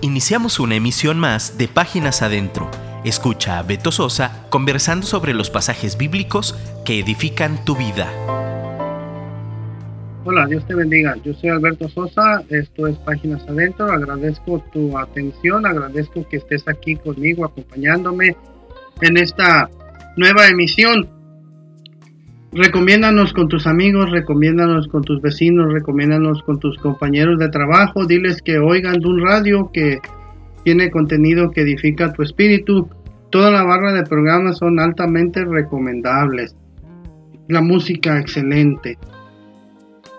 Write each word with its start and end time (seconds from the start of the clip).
Iniciamos 0.00 0.60
una 0.60 0.76
emisión 0.76 1.18
más 1.18 1.58
de 1.58 1.66
Páginas 1.66 2.22
Adentro. 2.22 2.70
Escucha 3.04 3.58
a 3.58 3.64
Beto 3.64 3.90
Sosa 3.90 4.46
conversando 4.48 5.04
sobre 5.04 5.34
los 5.34 5.50
pasajes 5.50 5.98
bíblicos 5.98 6.54
que 6.84 7.00
edifican 7.00 7.64
tu 7.64 7.74
vida. 7.74 8.08
Hola, 10.24 10.46
Dios 10.46 10.64
te 10.68 10.76
bendiga. 10.76 11.16
Yo 11.24 11.34
soy 11.34 11.50
Alberto 11.50 11.88
Sosa, 11.88 12.44
esto 12.48 12.86
es 12.86 12.96
Páginas 12.98 13.42
Adentro. 13.48 13.90
Agradezco 13.90 14.64
tu 14.72 14.96
atención, 14.96 15.66
agradezco 15.66 16.24
que 16.28 16.36
estés 16.36 16.62
aquí 16.68 16.94
conmigo 16.94 17.44
acompañándome 17.44 18.36
en 19.00 19.16
esta 19.16 19.68
nueva 20.16 20.46
emisión. 20.46 21.08
Recomiéndanos 22.52 23.34
con 23.34 23.48
tus 23.48 23.66
amigos, 23.66 24.10
recomiéndanos 24.10 24.88
con 24.88 25.02
tus 25.02 25.20
vecinos, 25.20 25.70
recomiéndanos 25.70 26.42
con 26.42 26.58
tus 26.58 26.78
compañeros 26.78 27.38
de 27.38 27.50
trabajo, 27.50 28.06
diles 28.06 28.40
que 28.40 28.58
oigan 28.58 29.00
de 29.00 29.06
un 29.06 29.20
radio 29.20 29.70
que 29.70 29.98
tiene 30.64 30.90
contenido 30.90 31.50
que 31.50 31.60
edifica 31.60 32.12
tu 32.12 32.22
espíritu. 32.22 32.88
Toda 33.30 33.50
la 33.50 33.64
barra 33.64 33.92
de 33.92 34.04
programas 34.04 34.58
son 34.58 34.80
altamente 34.80 35.44
recomendables. 35.44 36.56
La 37.48 37.60
música 37.60 38.18
excelente. 38.18 38.96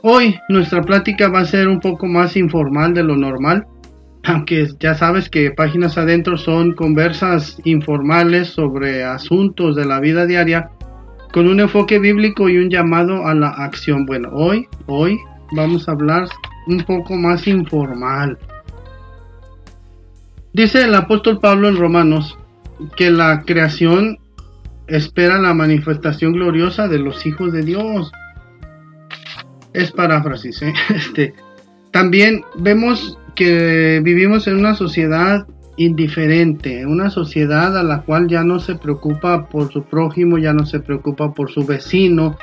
Hoy 0.03 0.35
nuestra 0.49 0.81
plática 0.83 1.29
va 1.29 1.39
a 1.39 1.45
ser 1.45 1.67
un 1.67 1.79
poco 1.79 2.05
más 2.05 2.37
informal 2.37 2.93
de 2.93 3.03
lo 3.03 3.17
normal, 3.17 3.65
aunque 4.23 4.67
ya 4.79 4.93
sabes 4.93 5.29
que 5.29 5.49
páginas 5.51 5.97
adentro 5.97 6.37
son 6.37 6.73
conversas 6.73 7.59
informales 7.63 8.49
sobre 8.49 9.03
asuntos 9.03 9.75
de 9.75 9.85
la 9.85 9.99
vida 9.99 10.27
diaria 10.27 10.69
con 11.31 11.47
un 11.47 11.59
enfoque 11.59 11.99
bíblico 11.99 12.49
y 12.49 12.57
un 12.57 12.69
llamado 12.69 13.27
a 13.27 13.33
la 13.33 13.49
acción. 13.49 14.05
Bueno, 14.05 14.29
hoy, 14.31 14.67
hoy 14.87 15.19
vamos 15.51 15.87
a 15.87 15.91
hablar 15.91 16.27
un 16.67 16.81
poco 16.83 17.15
más 17.15 17.47
informal. 17.47 18.37
Dice 20.53 20.83
el 20.83 20.95
apóstol 20.95 21.39
Pablo 21.39 21.69
en 21.69 21.77
Romanos 21.77 22.37
que 22.95 23.11
la 23.11 23.43
creación 23.43 24.17
espera 24.87 25.39
la 25.39 25.53
manifestación 25.53 26.33
gloriosa 26.33 26.87
de 26.87 26.99
los 26.99 27.25
hijos 27.25 27.51
de 27.51 27.63
Dios. 27.63 28.11
Es 29.73 29.91
paráfrasis. 29.91 30.61
¿eh? 30.63 30.73
Este, 30.95 31.33
también 31.91 32.41
vemos 32.55 33.17
que 33.35 34.01
vivimos 34.03 34.47
en 34.47 34.57
una 34.57 34.73
sociedad 34.73 35.47
indiferente, 35.79 36.85
una 36.85 37.09
sociedad 37.09 37.77
a 37.77 37.83
la 37.83 38.01
cual 38.01 38.27
ya 38.27 38.43
no 38.43 38.59
se 38.59 38.75
preocupa 38.75 39.47
por 39.47 39.71
su 39.71 39.83
prójimo, 39.83 40.37
ya 40.37 40.51
no 40.51 40.65
se 40.65 40.81
preocupa 40.81 41.33
por 41.33 41.49
su 41.51 41.65
vecino, 41.65 42.37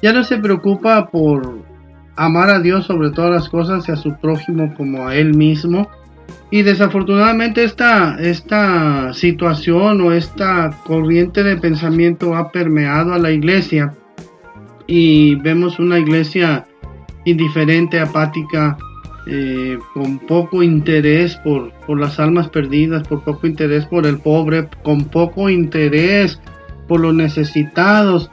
ya 0.00 0.14
no 0.14 0.24
se 0.24 0.38
preocupa 0.38 1.10
por 1.10 1.58
amar 2.16 2.48
a 2.48 2.60
Dios 2.60 2.86
sobre 2.86 3.10
todas 3.10 3.30
las 3.30 3.48
cosas 3.50 3.86
y 3.86 3.92
a 3.92 3.96
su 3.96 4.16
prójimo 4.18 4.74
como 4.78 5.06
a 5.06 5.14
él 5.14 5.34
mismo. 5.34 5.90
Y 6.50 6.62
desafortunadamente 6.62 7.64
esta, 7.64 8.16
esta 8.18 9.12
situación 9.12 10.00
o 10.00 10.12
esta 10.12 10.70
corriente 10.86 11.42
de 11.42 11.58
pensamiento 11.58 12.34
ha 12.34 12.50
permeado 12.50 13.12
a 13.12 13.18
la 13.18 13.30
iglesia 13.30 13.92
y 14.86 15.34
vemos 15.34 15.78
una 15.78 15.98
iglesia 15.98 16.64
indiferente, 17.26 18.00
apática, 18.00 18.78
eh, 19.26 19.78
con 19.94 20.18
poco 20.18 20.62
interés 20.62 21.36
por, 21.36 21.72
por 21.86 21.98
las 21.98 22.20
almas 22.20 22.48
perdidas, 22.48 23.06
por 23.08 23.22
poco 23.24 23.46
interés 23.46 23.86
por 23.86 24.06
el 24.06 24.18
pobre, 24.18 24.68
con 24.82 25.04
poco 25.04 25.48
interés 25.48 26.40
por 26.86 27.00
los 27.00 27.14
necesitados. 27.14 28.30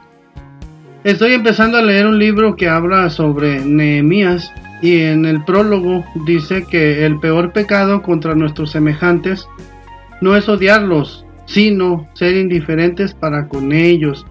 Estoy 1.04 1.32
empezando 1.32 1.78
a 1.78 1.82
leer 1.82 2.06
un 2.06 2.18
libro 2.18 2.56
que 2.56 2.68
habla 2.68 3.10
sobre 3.10 3.64
Nehemías 3.64 4.52
y 4.82 5.00
en 5.00 5.24
el 5.24 5.42
prólogo 5.44 6.04
dice 6.26 6.64
que 6.70 7.06
el 7.06 7.18
peor 7.20 7.52
pecado 7.52 8.02
contra 8.02 8.34
nuestros 8.34 8.72
semejantes 8.72 9.48
no 10.20 10.36
es 10.36 10.48
odiarlos, 10.48 11.24
sino 11.46 12.08
ser 12.14 12.36
indiferentes 12.36 13.14
para 13.14 13.48
con 13.48 13.72
ellos. 13.72 14.26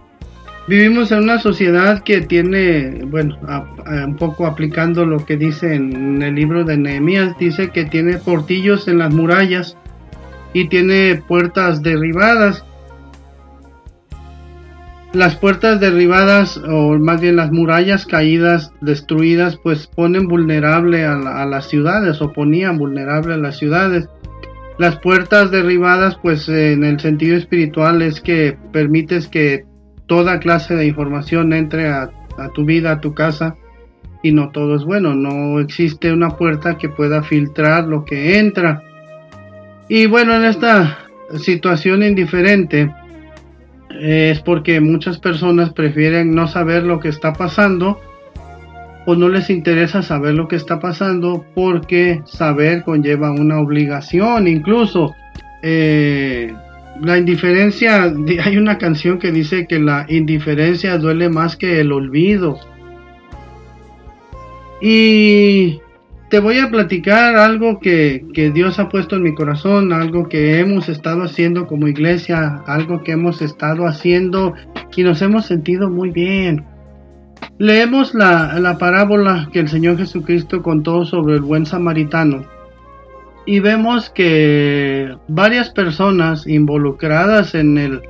Vivimos 0.67 1.11
en 1.11 1.23
una 1.23 1.39
sociedad 1.39 2.03
que 2.03 2.21
tiene, 2.21 3.03
bueno, 3.05 3.37
un 4.05 4.15
poco 4.15 4.45
aplicando 4.45 5.05
lo 5.05 5.25
que 5.25 5.35
dice 5.35 5.73
en 5.73 6.21
el 6.21 6.35
libro 6.35 6.63
de 6.63 6.77
Nehemías, 6.77 7.37
dice 7.39 7.71
que 7.71 7.85
tiene 7.85 8.17
portillos 8.17 8.87
en 8.87 8.99
las 8.99 9.13
murallas 9.13 9.75
y 10.53 10.67
tiene 10.67 11.21
puertas 11.27 11.81
derribadas. 11.81 12.63
Las 15.13 15.35
puertas 15.35 15.79
derribadas, 15.79 16.57
o 16.57 16.97
más 16.97 17.19
bien 17.19 17.35
las 17.35 17.51
murallas 17.51 18.05
caídas, 18.05 18.71
destruidas, 18.81 19.57
pues 19.61 19.87
ponen 19.87 20.27
vulnerable 20.27 21.05
a, 21.05 21.45
las 21.45 21.67
ciudades 21.67 22.21
o 22.21 22.31
ponían 22.31 22.77
vulnerable 22.77 23.33
a 23.33 23.37
las 23.37 23.57
ciudades. 23.57 24.07
Las 24.77 24.97
puertas 24.99 25.51
derribadas, 25.51 26.17
pues 26.21 26.47
en 26.47 26.83
el 26.83 26.99
sentido 26.99 27.35
espiritual 27.35 28.01
es 28.01 28.21
que 28.21 28.57
permites 28.71 29.27
que 29.27 29.65
toda 30.11 30.41
clase 30.41 30.75
de 30.75 30.87
información 30.87 31.53
entre 31.53 31.87
a, 31.87 32.11
tu 32.53 32.65
vida, 32.65 32.91
a 32.91 32.99
tu 32.99 33.13
casa, 33.13 33.55
y 34.21 34.33
no 34.33 34.49
todo 34.49 34.75
es 34.75 34.83
bueno. 34.83 35.15
No 35.15 35.61
existe 35.61 36.11
una 36.11 36.31
puerta 36.31 36.77
que 36.77 36.89
pueda 36.89 37.23
filtrar 37.23 37.87
lo 37.87 38.03
que 38.03 38.37
entra. 38.37 38.83
Y 39.87 40.07
bueno, 40.07 40.35
en 40.35 40.43
esta 40.43 40.97
situación 41.37 42.03
indiferente 42.03 42.93
es 44.01 44.41
porque 44.41 44.81
muchas 44.81 45.17
personas 45.17 45.71
prefieren 45.71 46.35
no 46.35 46.45
saber 46.45 46.83
lo 46.83 46.99
que 46.99 47.07
está 47.07 47.31
pasando 47.31 47.97
o 49.05 49.15
no 49.15 49.29
les 49.29 49.49
interesa 49.49 50.01
saber 50.01 50.33
lo 50.33 50.49
que 50.49 50.57
está 50.57 50.77
pasando 50.77 51.45
porque 51.55 52.21
saber 52.25 52.83
conlleva 52.83 53.31
una 53.31 53.61
obligación 53.61 54.49
incluso. 54.49 55.15
Eh, 55.63 56.53
la 57.01 57.17
indiferencia, 57.17 58.03
hay 58.43 58.57
una 58.57 58.77
canción 58.77 59.17
que 59.17 59.31
dice 59.31 59.65
que 59.65 59.79
la 59.79 60.05
indiferencia 60.07 60.97
duele 60.97 61.29
más 61.29 61.55
que 61.55 61.81
el 61.81 61.91
olvido. 61.91 62.59
Y 64.81 65.79
te 66.29 66.39
voy 66.39 66.59
a 66.59 66.69
platicar 66.69 67.35
algo 67.37 67.79
que, 67.79 68.23
Dios 68.53 68.77
ha 68.77 68.87
puesto 68.87 69.15
en 69.15 69.23
mi 69.23 69.33
corazón, 69.33 69.93
algo 69.93 70.29
que 70.29 70.59
hemos 70.59 70.89
estado 70.89 71.23
haciendo 71.23 71.65
como 71.65 71.87
iglesia, 71.87 72.61
algo 72.67 73.03
que 73.03 73.13
hemos 73.13 73.41
estado 73.41 73.87
haciendo 73.87 74.53
y 74.95 75.03
nos 75.03 75.21
hemos 75.23 75.45
sentido 75.45 75.89
muy 75.89 76.11
bien. 76.11 76.65
Leemos 77.57 78.13
la, 78.13 78.59
la 78.59 78.77
parábola 78.77 79.49
que 79.51 79.59
el 79.59 79.69
Señor 79.69 79.97
Jesucristo 79.97 80.61
contó 80.61 81.03
sobre 81.05 81.35
el 81.35 81.41
buen 81.41 81.65
samaritano 81.65 82.45
y 83.45 83.59
vemos 83.59 84.09
que 84.09 85.15
varias 85.27 85.69
personas 85.69 86.47
involucradas 86.47 87.55
en 87.55 87.77
el 87.77 88.01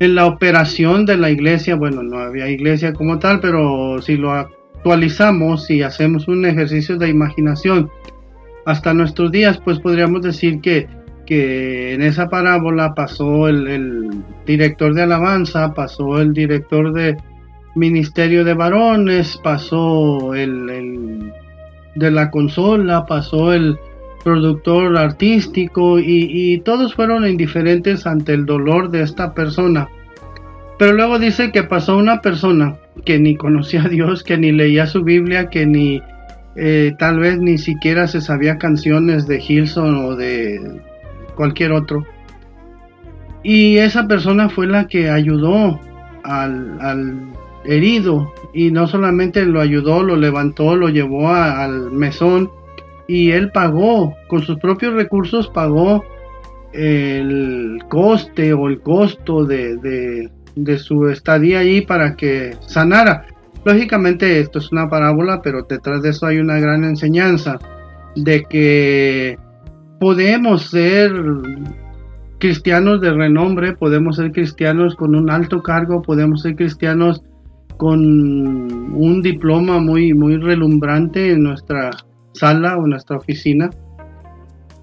en 0.00 0.14
la 0.14 0.26
operación 0.26 1.06
de 1.06 1.16
la 1.16 1.30
iglesia, 1.30 1.76
bueno, 1.76 2.02
no 2.02 2.18
había 2.18 2.48
iglesia 2.48 2.92
como 2.92 3.18
tal, 3.18 3.40
pero 3.40 4.00
si 4.02 4.16
lo 4.16 4.32
actualizamos 4.32 5.70
y 5.70 5.82
hacemos 5.82 6.28
un 6.28 6.44
ejercicio 6.44 6.98
de 6.98 7.08
imaginación 7.08 7.90
hasta 8.66 8.92
nuestros 8.92 9.30
días, 9.30 9.58
pues 9.64 9.78
podríamos 9.78 10.22
decir 10.22 10.60
que, 10.60 10.88
que 11.26 11.94
en 11.94 12.02
esa 12.02 12.28
parábola 12.28 12.94
pasó 12.94 13.48
el, 13.48 14.10
director 14.46 14.94
de 14.94 15.02
alabanza, 15.02 15.72
pasó 15.74 16.20
el 16.20 16.32
director 16.32 16.92
de 16.92 17.16
ministerio 17.76 18.44
de 18.44 18.54
varones, 18.54 19.38
pasó 19.42 20.34
el 20.34 21.32
de 21.94 22.10
la 22.10 22.30
consola, 22.30 23.06
pasó 23.06 23.52
el, 23.52 23.78
productor 24.24 24.96
artístico 24.96 25.98
y, 26.00 26.58
todos 26.64 26.94
fueron 26.94 27.28
indiferentes 27.28 28.06
ante 28.06 28.32
el 28.32 28.46
dolor 28.46 28.90
de 28.90 29.02
esta 29.02 29.34
persona. 29.34 29.88
Pero 30.78 30.94
luego 30.94 31.18
dice 31.18 31.52
que 31.52 31.62
pasó 31.62 31.96
una 31.96 32.20
persona 32.20 32.76
que 33.04 33.18
ni 33.18 33.36
conocía 33.36 33.84
a 33.84 33.88
Dios, 33.88 34.24
que 34.24 34.38
ni 34.38 34.50
leía 34.50 34.86
su 34.86 35.04
Biblia, 35.04 35.50
que 35.50 35.66
ni 35.66 36.02
eh, 36.56 36.92
tal 36.98 37.20
vez 37.20 37.38
ni 37.38 37.58
siquiera 37.58 38.08
se 38.08 38.20
sabía 38.20 38.58
canciones 38.58 39.28
de 39.28 39.42
Hilson 39.46 39.94
o 39.94 40.16
de 40.16 40.80
cualquier 41.36 41.72
otro. 41.72 42.04
Y 43.42 43.76
esa 43.76 44.08
persona 44.08 44.48
fue 44.48 44.66
la 44.66 44.86
que 44.86 45.10
ayudó 45.10 45.78
al 46.24 47.34
herido 47.66 48.32
y 48.52 48.70
no 48.70 48.86
solamente 48.86 49.44
lo 49.44 49.60
ayudó, 49.60 50.02
lo 50.02 50.16
levantó, 50.16 50.76
lo 50.76 50.88
llevó 50.88 51.28
al 51.28 51.90
mesón 51.90 52.50
y 53.06 53.30
él 53.32 53.50
pagó, 53.50 54.14
con 54.28 54.42
sus 54.42 54.58
propios 54.58 54.94
recursos 54.94 55.48
pagó 55.48 56.04
el 56.72 57.78
coste 57.88 58.52
o 58.52 58.68
el 58.68 58.80
costo 58.80 59.44
de, 59.44 60.30
su 60.78 61.08
estadía 61.08 61.60
allí 61.60 61.82
para 61.82 62.16
que 62.16 62.56
sanara. 62.66 63.26
Lógicamente 63.64 64.40
esto 64.40 64.58
es 64.58 64.72
una 64.72 64.88
parábola, 64.88 65.40
pero 65.42 65.62
detrás 65.68 66.02
de 66.02 66.10
eso 66.10 66.26
hay 66.26 66.38
una 66.38 66.58
gran 66.58 66.84
enseñanza 66.84 67.58
de 68.16 68.42
que 68.42 69.38
podemos 70.00 70.70
ser 70.70 71.12
cristianos 72.38 73.00
de 73.00 73.12
renombre, 73.12 73.74
podemos 73.74 74.16
ser 74.16 74.32
cristianos 74.32 74.96
con 74.96 75.14
un 75.14 75.30
alto 75.30 75.62
cargo, 75.62 76.02
podemos 76.02 76.42
ser 76.42 76.56
cristianos 76.56 77.22
con 77.78 78.00
un 78.00 79.22
diploma 79.22 79.78
muy 79.78 80.14
muy 80.14 80.36
relumbrante 80.36 81.32
en 81.32 81.42
nuestra 81.42 81.90
sala 82.34 82.76
o 82.76 82.86
nuestra 82.86 83.16
oficina. 83.16 83.70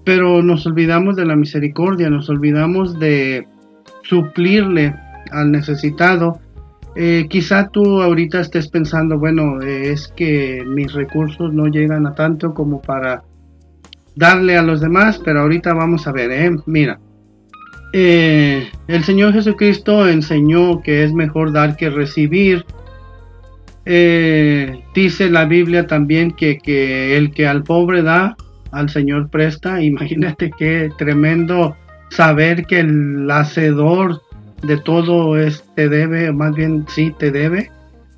pero 0.04 0.42
nos 0.42 0.66
olvidamos 0.66 1.14
de 1.14 1.24
la 1.24 1.36
misericordia, 1.36 2.10
nos 2.10 2.28
olvidamos 2.28 2.98
de 2.98 3.46
suplirle 4.02 4.96
al 5.30 5.52
necesitado. 5.52 6.40
Eh, 6.96 7.26
quizá 7.30 7.68
tú 7.68 8.02
ahorita 8.02 8.40
estés 8.40 8.66
pensando, 8.66 9.16
bueno, 9.16 9.60
es 9.60 10.08
que 10.08 10.64
mis 10.66 10.92
recursos 10.92 11.54
no 11.54 11.68
llegan 11.68 12.04
a 12.08 12.16
tanto 12.16 12.52
como 12.52 12.82
para 12.82 13.22
darle 14.16 14.58
a 14.58 14.62
los 14.62 14.80
demás, 14.80 15.20
pero 15.24 15.42
ahorita 15.42 15.72
vamos 15.72 16.08
a 16.08 16.12
ver, 16.12 16.32
¿eh? 16.32 16.50
mira, 16.66 16.98
eh, 17.92 18.70
el 18.88 19.04
Señor 19.04 19.34
Jesucristo 19.34 20.08
enseñó 20.08 20.80
que 20.80 21.04
es 21.04 21.12
mejor 21.12 21.52
dar 21.52 21.76
que 21.76 21.90
recibir. 21.90 22.64
Eh, 23.84 24.82
dice 24.94 25.28
la 25.28 25.44
Biblia 25.44 25.86
también 25.86 26.30
que, 26.30 26.58
que 26.58 27.16
el 27.16 27.32
que 27.32 27.46
al 27.46 27.64
pobre 27.64 28.02
da, 28.02 28.36
al 28.70 28.90
Señor 28.90 29.28
presta. 29.28 29.82
Imagínate 29.82 30.50
qué 30.56 30.90
tremendo 30.98 31.76
saber 32.10 32.66
que 32.66 32.80
el 32.80 33.30
hacedor 33.30 34.20
de 34.62 34.76
todo 34.78 35.36
es, 35.36 35.64
te 35.74 35.88
debe, 35.88 36.32
más 36.32 36.54
bien 36.54 36.84
sí 36.88 37.12
te 37.18 37.30
debe, 37.30 37.70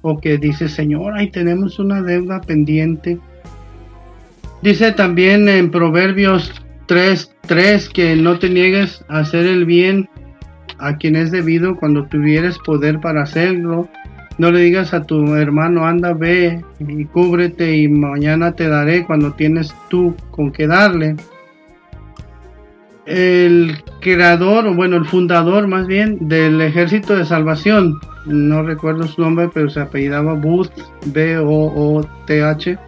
o 0.02 0.20
que 0.20 0.36
dice 0.36 0.68
Señor, 0.68 1.14
ahí 1.14 1.30
tenemos 1.30 1.78
una 1.78 2.02
deuda 2.02 2.40
pendiente. 2.40 3.18
Dice 4.62 4.92
también 4.92 5.48
en 5.48 5.70
Proverbios 5.70 6.52
3, 6.86 7.34
3 7.46 7.88
que 7.88 8.16
no 8.16 8.38
te 8.38 8.50
niegues 8.50 9.04
a 9.08 9.20
hacer 9.20 9.46
el 9.46 9.64
bien 9.64 10.08
a 10.78 10.96
quien 10.96 11.16
es 11.16 11.30
debido 11.30 11.76
cuando 11.76 12.06
tuvieres 12.06 12.58
poder 12.58 13.00
para 13.00 13.22
hacerlo. 13.22 13.88
No 14.36 14.50
le 14.50 14.60
digas 14.60 14.92
a 14.92 15.04
tu 15.04 15.34
hermano, 15.36 15.86
anda, 15.86 16.12
ve 16.12 16.64
y 16.80 17.04
cúbrete 17.04 17.76
y 17.76 17.88
mañana 17.88 18.52
te 18.52 18.68
daré 18.68 19.04
cuando 19.04 19.32
tienes 19.32 19.72
tú 19.88 20.16
con 20.30 20.50
qué 20.50 20.66
darle. 20.66 21.16
El 23.06 23.82
creador, 24.00 24.66
o 24.66 24.74
bueno, 24.74 24.96
el 24.96 25.04
fundador 25.04 25.68
más 25.68 25.86
bien 25.86 26.28
del 26.28 26.60
ejército 26.60 27.14
de 27.14 27.24
salvación, 27.24 28.00
no 28.26 28.62
recuerdo 28.62 29.06
su 29.06 29.20
nombre, 29.20 29.50
pero 29.52 29.68
se 29.68 29.80
apellidaba 29.80 30.32
Booth, 30.34 30.72
B-O-O-T-H. 31.06 32.78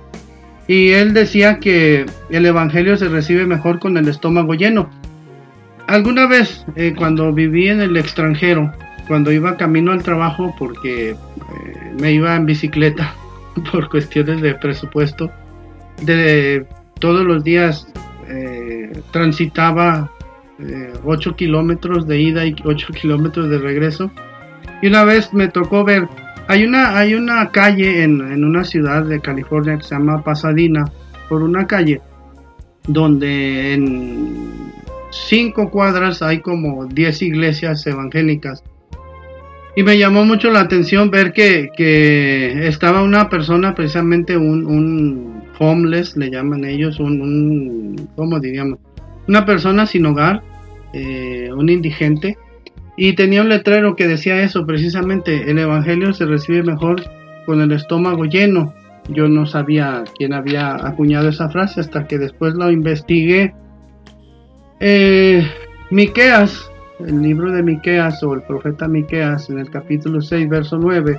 Y 0.68 0.88
él 0.90 1.14
decía 1.14 1.60
que 1.60 2.06
el 2.30 2.46
evangelio 2.46 2.96
se 2.96 3.08
recibe 3.08 3.46
mejor 3.46 3.78
con 3.78 3.96
el 3.96 4.08
estómago 4.08 4.54
lleno. 4.54 4.90
Alguna 5.86 6.26
vez, 6.26 6.66
eh, 6.74 6.94
cuando 6.96 7.32
viví 7.32 7.68
en 7.68 7.80
el 7.80 7.96
extranjero, 7.96 8.72
cuando 9.06 9.30
iba 9.30 9.56
camino 9.56 9.92
al 9.92 10.02
trabajo 10.02 10.54
porque 10.58 11.14
me 11.98 12.12
iba 12.12 12.34
en 12.34 12.46
bicicleta 12.46 13.14
por 13.72 13.88
cuestiones 13.88 14.40
de 14.40 14.54
presupuesto, 14.54 15.30
de 16.02 16.66
todos 17.00 17.24
los 17.24 17.44
días 17.44 17.86
eh, 18.28 19.00
transitaba 19.12 20.10
8 21.04 21.36
kilómetros 21.36 22.06
de 22.06 22.20
ida 22.20 22.46
y 22.46 22.54
8 22.64 22.88
kilómetros 23.00 23.48
de 23.50 23.58
regreso. 23.58 24.10
Y 24.82 24.88
una 24.88 25.04
vez 25.04 25.32
me 25.32 25.48
tocó 25.48 25.84
ver, 25.84 26.08
hay 26.48 26.64
una, 26.64 26.98
hay 26.98 27.14
una 27.14 27.50
calle 27.50 28.02
en, 28.02 28.20
en 28.20 28.44
una 28.44 28.64
ciudad 28.64 29.04
de 29.04 29.20
California 29.20 29.76
que 29.76 29.84
se 29.84 29.94
llama 29.94 30.22
Pasadena, 30.22 30.84
por 31.28 31.42
una 31.42 31.66
calle 31.66 32.00
donde 32.86 33.74
en 33.74 34.72
cinco 35.10 35.70
cuadras 35.70 36.22
hay 36.22 36.40
como 36.40 36.86
10 36.86 37.22
iglesias 37.22 37.86
evangélicas. 37.86 38.62
Y 39.76 39.82
me 39.82 39.98
llamó 39.98 40.24
mucho 40.24 40.50
la 40.50 40.60
atención 40.60 41.10
ver 41.10 41.32
que, 41.32 41.70
que 41.76 42.66
estaba 42.66 43.02
una 43.02 43.28
persona, 43.28 43.74
precisamente 43.74 44.36
un, 44.36 44.66
un, 44.66 45.42
homeless, 45.58 46.16
le 46.16 46.30
llaman 46.30 46.64
ellos, 46.64 46.98
un, 46.98 47.20
un 47.20 48.08
¿cómo 48.16 48.40
diríamos? 48.40 48.78
Una 49.28 49.44
persona 49.44 49.86
sin 49.86 50.06
hogar, 50.06 50.42
eh, 50.92 51.50
un 51.54 51.68
indigente, 51.68 52.36
y 52.96 53.12
tenía 53.14 53.42
un 53.42 53.50
letrero 53.50 53.96
que 53.96 54.08
decía 54.08 54.42
eso, 54.42 54.66
precisamente, 54.66 55.50
el 55.50 55.58
Evangelio 55.58 56.14
se 56.14 56.24
recibe 56.24 56.62
mejor 56.62 57.02
con 57.44 57.60
el 57.60 57.72
estómago 57.72 58.24
lleno. 58.24 58.74
Yo 59.08 59.28
no 59.28 59.46
sabía 59.46 60.04
quién 60.16 60.32
había 60.32 60.74
acuñado 60.74 61.28
esa 61.28 61.50
frase 61.50 61.80
hasta 61.80 62.06
que 62.06 62.18
después 62.18 62.54
lo 62.54 62.70
investigué 62.70 63.54
eh, 64.80 65.46
Miqueas, 65.90 66.70
el 67.00 67.22
libro 67.22 67.52
de 67.52 67.62
Miqueas 67.62 68.22
o 68.22 68.34
el 68.34 68.42
profeta 68.42 68.88
Miqueas 68.88 69.50
en 69.50 69.58
el 69.58 69.70
capítulo 69.70 70.20
6, 70.20 70.48
verso 70.48 70.78
9, 70.78 71.18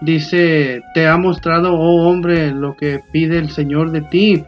dice, 0.00 0.82
te 0.94 1.06
ha 1.06 1.16
mostrado, 1.16 1.72
oh 1.72 2.08
hombre, 2.08 2.50
lo 2.52 2.76
que 2.76 3.00
pide 3.12 3.38
el 3.38 3.50
Señor 3.50 3.90
de 3.90 4.02
ti, 4.02 4.44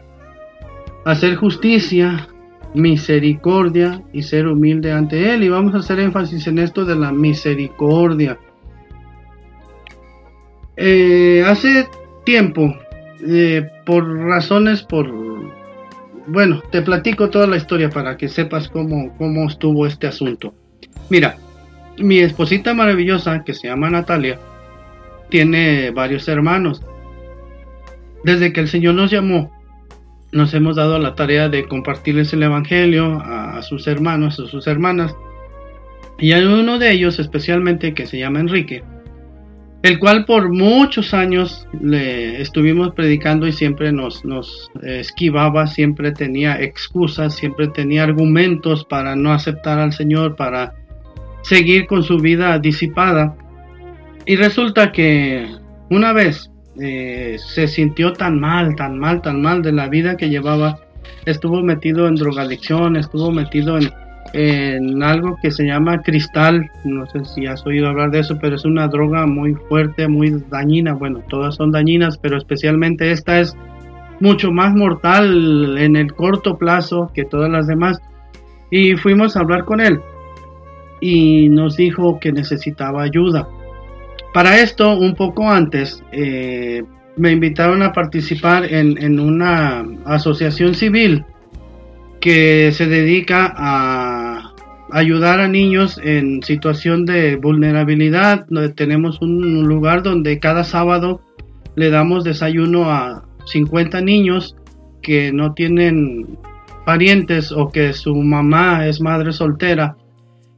hacer 1.04 1.36
justicia, 1.36 2.28
misericordia 2.74 4.02
y 4.12 4.22
ser 4.22 4.46
humilde 4.46 4.92
ante 4.92 5.32
Él. 5.32 5.44
Y 5.44 5.48
vamos 5.48 5.74
a 5.74 5.78
hacer 5.78 5.98
énfasis 6.00 6.46
en 6.46 6.58
esto 6.58 6.84
de 6.84 6.96
la 6.96 7.12
misericordia. 7.12 8.38
Eh, 10.76 11.42
hace 11.46 11.88
tiempo, 12.24 12.74
eh, 13.26 13.66
por 13.86 14.06
razones, 14.06 14.82
por 14.82 15.10
bueno, 16.26 16.60
te 16.70 16.82
platico 16.82 17.30
toda 17.30 17.46
la 17.46 17.56
historia 17.56 17.88
para 17.88 18.16
que 18.16 18.28
sepas 18.28 18.68
cómo, 18.68 19.16
cómo 19.16 19.46
estuvo 19.46 19.86
este 19.86 20.08
asunto. 20.08 20.52
Mira, 21.08 21.36
mi 21.98 22.18
esposita 22.18 22.74
maravillosa, 22.74 23.44
que 23.44 23.54
se 23.54 23.68
llama 23.68 23.90
Natalia, 23.90 24.38
tiene 25.30 25.90
varios 25.90 26.28
hermanos. 26.28 26.82
Desde 28.24 28.52
que 28.52 28.60
el 28.60 28.68
Señor 28.68 28.94
nos 28.94 29.10
llamó, 29.10 29.52
nos 30.32 30.52
hemos 30.54 30.76
dado 30.76 30.98
la 30.98 31.14
tarea 31.14 31.48
de 31.48 31.66
compartirles 31.68 32.32
el 32.32 32.42
Evangelio 32.42 33.20
a, 33.24 33.62
sus 33.62 33.86
hermanos, 33.86 34.40
a 34.40 34.46
sus 34.46 34.66
hermanas. 34.66 35.14
Y 36.18 36.32
hay 36.32 36.44
uno 36.44 36.78
de 36.78 36.92
ellos 36.92 37.18
especialmente 37.18 37.94
que 37.94 38.06
se 38.06 38.18
llama 38.18 38.40
Enrique 38.40 38.82
el 39.86 40.00
cual 40.00 40.24
por 40.24 40.52
muchos 40.52 41.14
años 41.14 41.68
le 41.80 42.40
estuvimos 42.40 42.92
predicando 42.94 43.46
y 43.46 43.52
siempre 43.52 43.92
nos, 43.92 44.24
nos 44.24 44.68
esquivaba, 44.82 45.68
siempre 45.68 46.10
tenía 46.10 46.60
excusas, 46.60 47.36
siempre 47.36 47.68
tenía 47.68 48.02
argumentos 48.02 48.84
para 48.84 49.14
no 49.14 49.32
aceptar 49.32 49.78
al 49.78 49.92
Señor, 49.92 50.34
para 50.34 50.74
seguir 51.46 51.86
con 51.86 52.02
su 52.02 52.18
vida 52.18 52.58
disipada. 52.58 53.36
Y 54.24 54.36
resulta 54.36 54.90
que 54.90 55.46
una 55.90 56.12
vez 56.12 56.50
eh, 56.80 57.36
se 57.38 57.68
sintió 57.68 58.12
tan 58.12 58.40
mal, 58.40 58.74
tan 58.74 58.98
mal, 58.98 59.22
tan 59.22 59.40
mal 59.40 59.62
de 59.62 59.72
la 59.72 59.88
vida 59.88 60.16
que 60.16 60.28
llevaba, 60.28 60.80
estuvo 61.24 61.62
metido 61.62 62.08
en 62.08 62.16
drogadicción, 62.16 62.96
estuvo 62.96 63.30
metido 63.30 63.78
en 63.78 63.90
en 64.32 65.02
algo 65.02 65.38
que 65.40 65.50
se 65.50 65.64
llama 65.64 66.02
cristal. 66.02 66.70
No 66.84 67.06
sé 67.06 67.24
si 67.24 67.46
has 67.46 67.64
oído 67.64 67.88
hablar 67.88 68.10
de 68.10 68.20
eso, 68.20 68.36
pero 68.40 68.56
es 68.56 68.64
una 68.64 68.88
droga 68.88 69.26
muy 69.26 69.54
fuerte, 69.68 70.08
muy 70.08 70.42
dañina. 70.50 70.94
Bueno, 70.94 71.22
todas 71.28 71.54
son 71.54 71.70
dañinas, 71.70 72.18
pero 72.18 72.36
especialmente 72.36 73.12
esta 73.12 73.40
es 73.40 73.56
mucho 74.20 74.50
más 74.50 74.74
mortal 74.74 75.78
en 75.78 75.96
el 75.96 76.12
corto 76.12 76.58
plazo 76.58 77.10
que 77.14 77.24
todas 77.24 77.50
las 77.50 77.66
demás. 77.66 77.98
Y 78.70 78.96
fuimos 78.96 79.36
a 79.36 79.40
hablar 79.40 79.64
con 79.64 79.80
él 79.80 80.00
y 81.00 81.48
nos 81.48 81.76
dijo 81.76 82.18
que 82.20 82.32
necesitaba 82.32 83.02
ayuda. 83.02 83.48
Para 84.32 84.60
esto, 84.60 84.98
un 84.98 85.14
poco 85.14 85.48
antes, 85.48 86.02
eh, 86.12 86.82
me 87.16 87.32
invitaron 87.32 87.82
a 87.82 87.92
participar 87.92 88.64
en, 88.72 89.02
en 89.02 89.18
una 89.18 89.84
asociación 90.04 90.74
civil 90.74 91.24
que 92.20 92.70
se 92.72 92.86
dedica 92.86 93.54
a 93.56 94.52
ayudar 94.90 95.40
a 95.40 95.48
niños 95.48 95.98
en 96.02 96.42
situación 96.42 97.06
de 97.06 97.36
vulnerabilidad. 97.36 98.46
Tenemos 98.74 99.20
un 99.20 99.64
lugar 99.66 100.02
donde 100.02 100.38
cada 100.38 100.64
sábado 100.64 101.20
le 101.74 101.90
damos 101.90 102.24
desayuno 102.24 102.90
a 102.90 103.24
50 103.46 104.00
niños 104.00 104.56
que 105.02 105.32
no 105.32 105.54
tienen 105.54 106.38
parientes 106.84 107.52
o 107.52 107.70
que 107.70 107.92
su 107.92 108.14
mamá 108.14 108.86
es 108.86 109.00
madre 109.00 109.32
soltera 109.32 109.96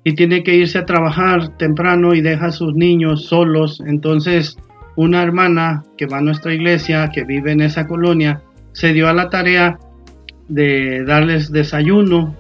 y 0.09 0.15
tiene 0.15 0.43
que 0.43 0.55
irse 0.55 0.79
a 0.79 0.87
trabajar 0.87 1.59
temprano 1.59 2.15
y 2.15 2.23
deja 2.23 2.47
a 2.47 2.51
sus 2.51 2.75
niños 2.75 3.27
solos. 3.27 3.83
Entonces, 3.87 4.57
una 4.97 5.23
hermana 5.23 5.85
que 5.99 6.07
va 6.07 6.17
a 6.17 6.23
nuestra 6.23 6.55
iglesia, 6.55 7.11
que 7.13 7.25
vive 7.25 7.53
en 7.53 7.61
esa 7.61 7.87
colonia, 7.87 8.41
se 8.73 8.95
dio 8.95 9.07
a 9.09 9.13
la 9.13 9.29
tarea 9.29 9.79
de 10.49 11.05
darles 11.05 11.53
desayuno 11.53 12.35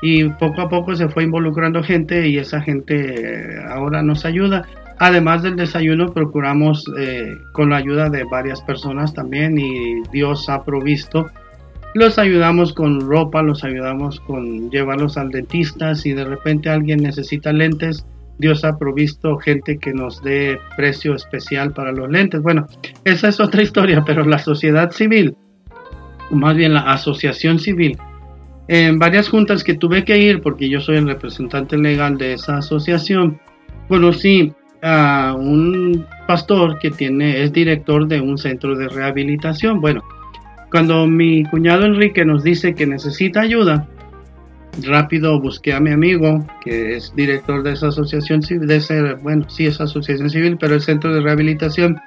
y 0.00 0.28
poco 0.28 0.60
a 0.60 0.68
poco 0.68 0.94
se 0.94 1.08
fue 1.08 1.24
involucrando 1.24 1.82
gente 1.82 2.28
y 2.28 2.38
esa 2.38 2.60
gente 2.60 3.16
eh, 3.16 3.64
ahora 3.68 4.00
nos 4.00 4.24
ayuda. 4.24 4.68
Además 5.00 5.42
del 5.42 5.56
desayuno 5.56 6.12
procuramos 6.12 6.84
eh, 7.00 7.32
con 7.52 7.70
la 7.70 7.78
ayuda 7.78 8.10
de 8.10 8.22
varias 8.30 8.62
personas 8.62 9.12
también 9.12 9.58
y 9.58 10.02
Dios 10.12 10.48
ha 10.48 10.64
provisto. 10.64 11.26
Los 11.98 12.16
ayudamos 12.18 12.72
con 12.72 13.00
ropa, 13.00 13.42
los 13.42 13.64
ayudamos 13.64 14.20
con 14.20 14.70
llevarlos 14.70 15.16
al 15.16 15.30
dentista. 15.30 15.96
Si 15.96 16.12
de 16.12 16.24
repente 16.24 16.70
alguien 16.70 17.02
necesita 17.02 17.52
lentes, 17.52 18.06
Dios 18.38 18.64
ha 18.64 18.78
provisto 18.78 19.36
gente 19.38 19.78
que 19.78 19.92
nos 19.92 20.22
dé 20.22 20.58
precio 20.76 21.14
especial 21.16 21.72
para 21.72 21.90
los 21.90 22.08
lentes. 22.08 22.40
Bueno, 22.40 22.66
esa 23.04 23.28
es 23.28 23.40
otra 23.40 23.62
historia, 23.64 24.04
pero 24.06 24.24
la 24.24 24.38
sociedad 24.38 24.92
civil 24.92 25.36
más 26.30 26.56
bien 26.56 26.74
la 26.74 26.80
asociación 26.80 27.58
civil, 27.58 27.96
En 28.70 28.98
varias 28.98 29.30
juntas 29.30 29.64
que 29.64 29.74
tuve 29.74 30.04
que 30.04 30.18
ir, 30.18 30.42
porque 30.42 30.68
yo 30.68 30.78
soy 30.78 30.96
el 30.96 31.06
representante 31.06 31.78
legal 31.78 32.18
de 32.18 32.34
esa 32.34 32.58
asociación, 32.58 33.40
conocí 33.88 34.52
a 34.82 35.34
un 35.38 36.04
pastor 36.26 36.78
que 36.78 36.90
tiene, 36.90 37.42
es 37.42 37.50
director 37.50 38.06
de 38.06 38.20
un 38.20 38.36
centro 38.36 38.76
de 38.76 38.88
rehabilitación. 38.88 39.80
Bueno, 39.80 40.02
cuando 40.70 41.06
mi 41.06 41.44
cuñado 41.44 41.84
Enrique 41.84 42.24
nos 42.24 42.42
dice 42.42 42.74
que 42.74 42.86
necesita 42.86 43.40
ayuda, 43.40 43.88
rápido 44.82 45.40
busqué 45.40 45.72
a 45.72 45.80
mi 45.80 45.90
amigo, 45.90 46.46
que 46.62 46.96
es 46.96 47.12
director 47.14 47.62
de 47.62 47.72
esa 47.72 47.88
asociación 47.88 48.42
civil, 48.42 48.66
de 48.66 49.16
bueno, 49.22 49.48
sí 49.48 49.66
es 49.66 49.80
asociación 49.80 50.30
civil, 50.30 50.56
pero 50.58 50.74
el 50.74 50.80
centro 50.80 51.12
de 51.14 51.20
rehabilitación, 51.20 51.98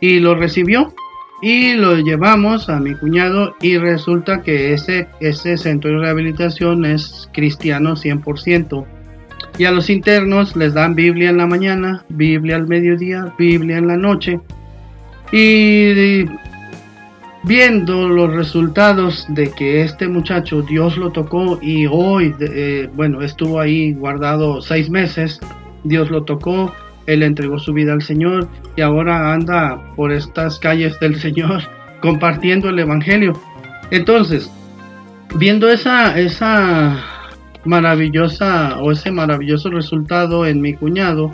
y 0.00 0.20
lo 0.20 0.34
recibió 0.34 0.94
y 1.42 1.74
lo 1.74 1.96
llevamos 1.98 2.68
a 2.68 2.80
mi 2.80 2.94
cuñado 2.94 3.54
y 3.60 3.76
resulta 3.76 4.42
que 4.42 4.72
ese, 4.72 5.08
ese 5.20 5.56
centro 5.58 5.90
de 5.90 5.98
rehabilitación 5.98 6.84
es 6.84 7.28
cristiano 7.32 7.94
100%. 7.94 8.86
Y 9.58 9.64
a 9.64 9.70
los 9.70 9.90
internos 9.90 10.56
les 10.56 10.74
dan 10.74 10.94
Biblia 10.94 11.30
en 11.30 11.38
la 11.38 11.46
mañana, 11.46 12.04
Biblia 12.08 12.56
al 12.56 12.66
mediodía, 12.66 13.32
Biblia 13.38 13.78
en 13.78 13.86
la 13.86 13.96
noche. 13.96 14.40
Y 15.32 16.24
viendo 17.46 18.08
los 18.08 18.34
resultados 18.34 19.24
de 19.28 19.52
que 19.52 19.82
este 19.82 20.08
muchacho 20.08 20.62
Dios 20.62 20.96
lo 20.96 21.12
tocó 21.12 21.60
y 21.62 21.86
hoy, 21.86 22.34
eh, 22.40 22.90
bueno, 22.92 23.22
estuvo 23.22 23.60
ahí 23.60 23.92
guardado 23.92 24.60
seis 24.60 24.90
meses, 24.90 25.38
Dios 25.84 26.10
lo 26.10 26.24
tocó, 26.24 26.74
él 27.06 27.22
entregó 27.22 27.60
su 27.60 27.72
vida 27.72 27.92
al 27.92 28.02
Señor 28.02 28.48
y 28.74 28.80
ahora 28.80 29.32
anda 29.32 29.80
por 29.94 30.10
estas 30.10 30.58
calles 30.58 30.98
del 30.98 31.16
Señor 31.20 31.62
compartiendo 32.00 32.68
el 32.68 32.80
Evangelio. 32.80 33.32
Entonces, 33.92 34.50
viendo 35.36 35.68
esa, 35.68 36.18
esa 36.18 37.00
maravillosa 37.64 38.76
o 38.80 38.90
ese 38.90 39.12
maravilloso 39.12 39.70
resultado 39.70 40.46
en 40.46 40.60
mi 40.60 40.74
cuñado, 40.74 41.30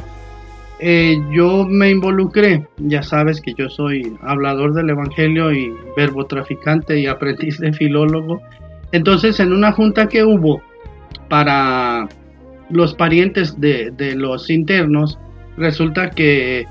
eh, 0.84 1.22
yo 1.30 1.64
me 1.64 1.90
involucré, 1.90 2.66
ya 2.78 3.04
sabes 3.04 3.40
que 3.40 3.54
yo 3.54 3.68
soy 3.68 4.16
hablador 4.20 4.74
del 4.74 4.90
Evangelio 4.90 5.52
y 5.52 5.72
verbo 5.96 6.26
traficante 6.26 6.98
y 6.98 7.06
aprendiz 7.06 7.60
de 7.60 7.72
filólogo. 7.72 8.42
Entonces 8.90 9.38
en 9.38 9.52
una 9.52 9.70
junta 9.70 10.08
que 10.08 10.24
hubo 10.24 10.60
para 11.28 12.08
los 12.68 12.94
parientes 12.94 13.60
de, 13.60 13.92
los 14.16 14.50
internos, 14.50 15.20
resulta 15.56 16.10
que 16.10 16.66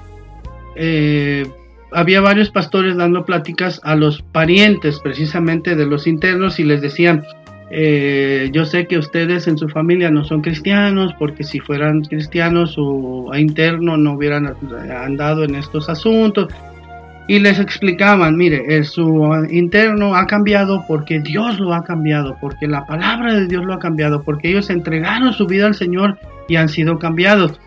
eh, 0.75 1.45
había 1.93 2.19
varios 2.19 2.49
pastores 2.49 2.97
dando 2.97 3.23
pláticas 3.23 3.79
a 3.85 3.95
los 3.95 4.23
parientes 4.23 4.99
precisamente 4.99 5.77
de 5.77 5.85
los 5.85 6.05
internos 6.05 6.59
y 6.59 6.65
les 6.65 6.81
decían, 6.81 7.23
eh, 7.73 8.49
yo 8.51 8.65
sé 8.65 8.85
que 8.85 8.97
ustedes 8.97 9.47
en 9.47 9.57
su 9.57 9.69
familia 9.69 10.11
no 10.11 10.25
son 10.25 10.41
cristianos, 10.41 11.15
porque 11.17 11.43
si 11.43 11.59
fueran 11.59 12.01
cristianos 12.01 12.73
su 12.73 13.31
interno 13.33 13.95
no 13.95 14.13
hubieran 14.13 14.53
andado 14.93 15.43
en 15.43 15.55
estos 15.55 15.87
asuntos. 15.89 16.53
Y 17.27 17.39
les 17.39 17.59
explicaban, 17.59 18.35
mire, 18.35 18.83
su 18.83 19.47
interno 19.49 20.15
ha 20.15 20.27
cambiado 20.27 20.83
porque 20.85 21.19
Dios 21.21 21.59
lo 21.59 21.73
ha 21.73 21.83
cambiado, 21.83 22.35
porque 22.41 22.67
la 22.67 22.85
palabra 22.85 23.35
de 23.35 23.47
Dios 23.47 23.63
lo 23.63 23.73
ha 23.73 23.79
cambiado, 23.79 24.21
porque 24.23 24.49
ellos 24.49 24.69
entregaron 24.69 25.31
su 25.31 25.47
vida 25.47 25.67
al 25.67 25.75
Señor 25.75 26.17
y 26.49 26.57
han 26.57 26.67
sido 26.67 26.99
cambiados. 26.99 27.57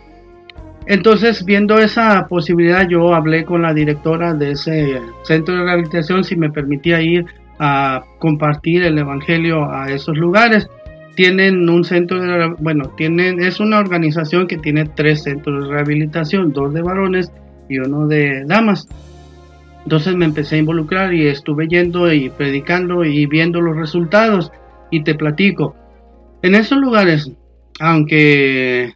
Entonces, 0.86 1.46
viendo 1.46 1.78
esa 1.78 2.26
posibilidad, 2.28 2.86
yo 2.86 3.14
hablé 3.14 3.46
con 3.46 3.62
la 3.62 3.72
directora 3.72 4.34
de 4.34 4.50
ese 4.50 5.00
centro 5.22 5.54
de 5.54 5.62
rehabilitación 5.64 6.24
si 6.24 6.36
me 6.36 6.50
permitía 6.50 7.00
ir 7.00 7.24
a 7.58 8.04
compartir 8.18 8.82
el 8.82 8.98
evangelio 8.98 9.70
a 9.70 9.90
esos 9.90 10.16
lugares. 10.16 10.68
Tienen 11.14 11.68
un 11.68 11.84
centro 11.84 12.20
de, 12.20 12.54
bueno, 12.58 12.88
tienen, 12.96 13.42
es 13.42 13.60
una 13.60 13.78
organización 13.78 14.46
que 14.46 14.58
tiene 14.58 14.84
tres 14.86 15.22
centros 15.22 15.64
de 15.64 15.74
rehabilitación, 15.74 16.52
dos 16.52 16.74
de 16.74 16.82
varones 16.82 17.30
y 17.68 17.78
uno 17.78 18.06
de 18.06 18.44
damas. 18.46 18.88
Entonces 19.84 20.16
me 20.16 20.24
empecé 20.24 20.56
a 20.56 20.58
involucrar 20.58 21.12
y 21.12 21.26
estuve 21.26 21.68
yendo 21.68 22.12
y 22.12 22.30
predicando 22.30 23.04
y 23.04 23.26
viendo 23.26 23.60
los 23.60 23.76
resultados 23.76 24.50
y 24.90 25.04
te 25.04 25.14
platico. 25.14 25.76
En 26.42 26.54
esos 26.54 26.78
lugares, 26.78 27.30
aunque 27.80 28.94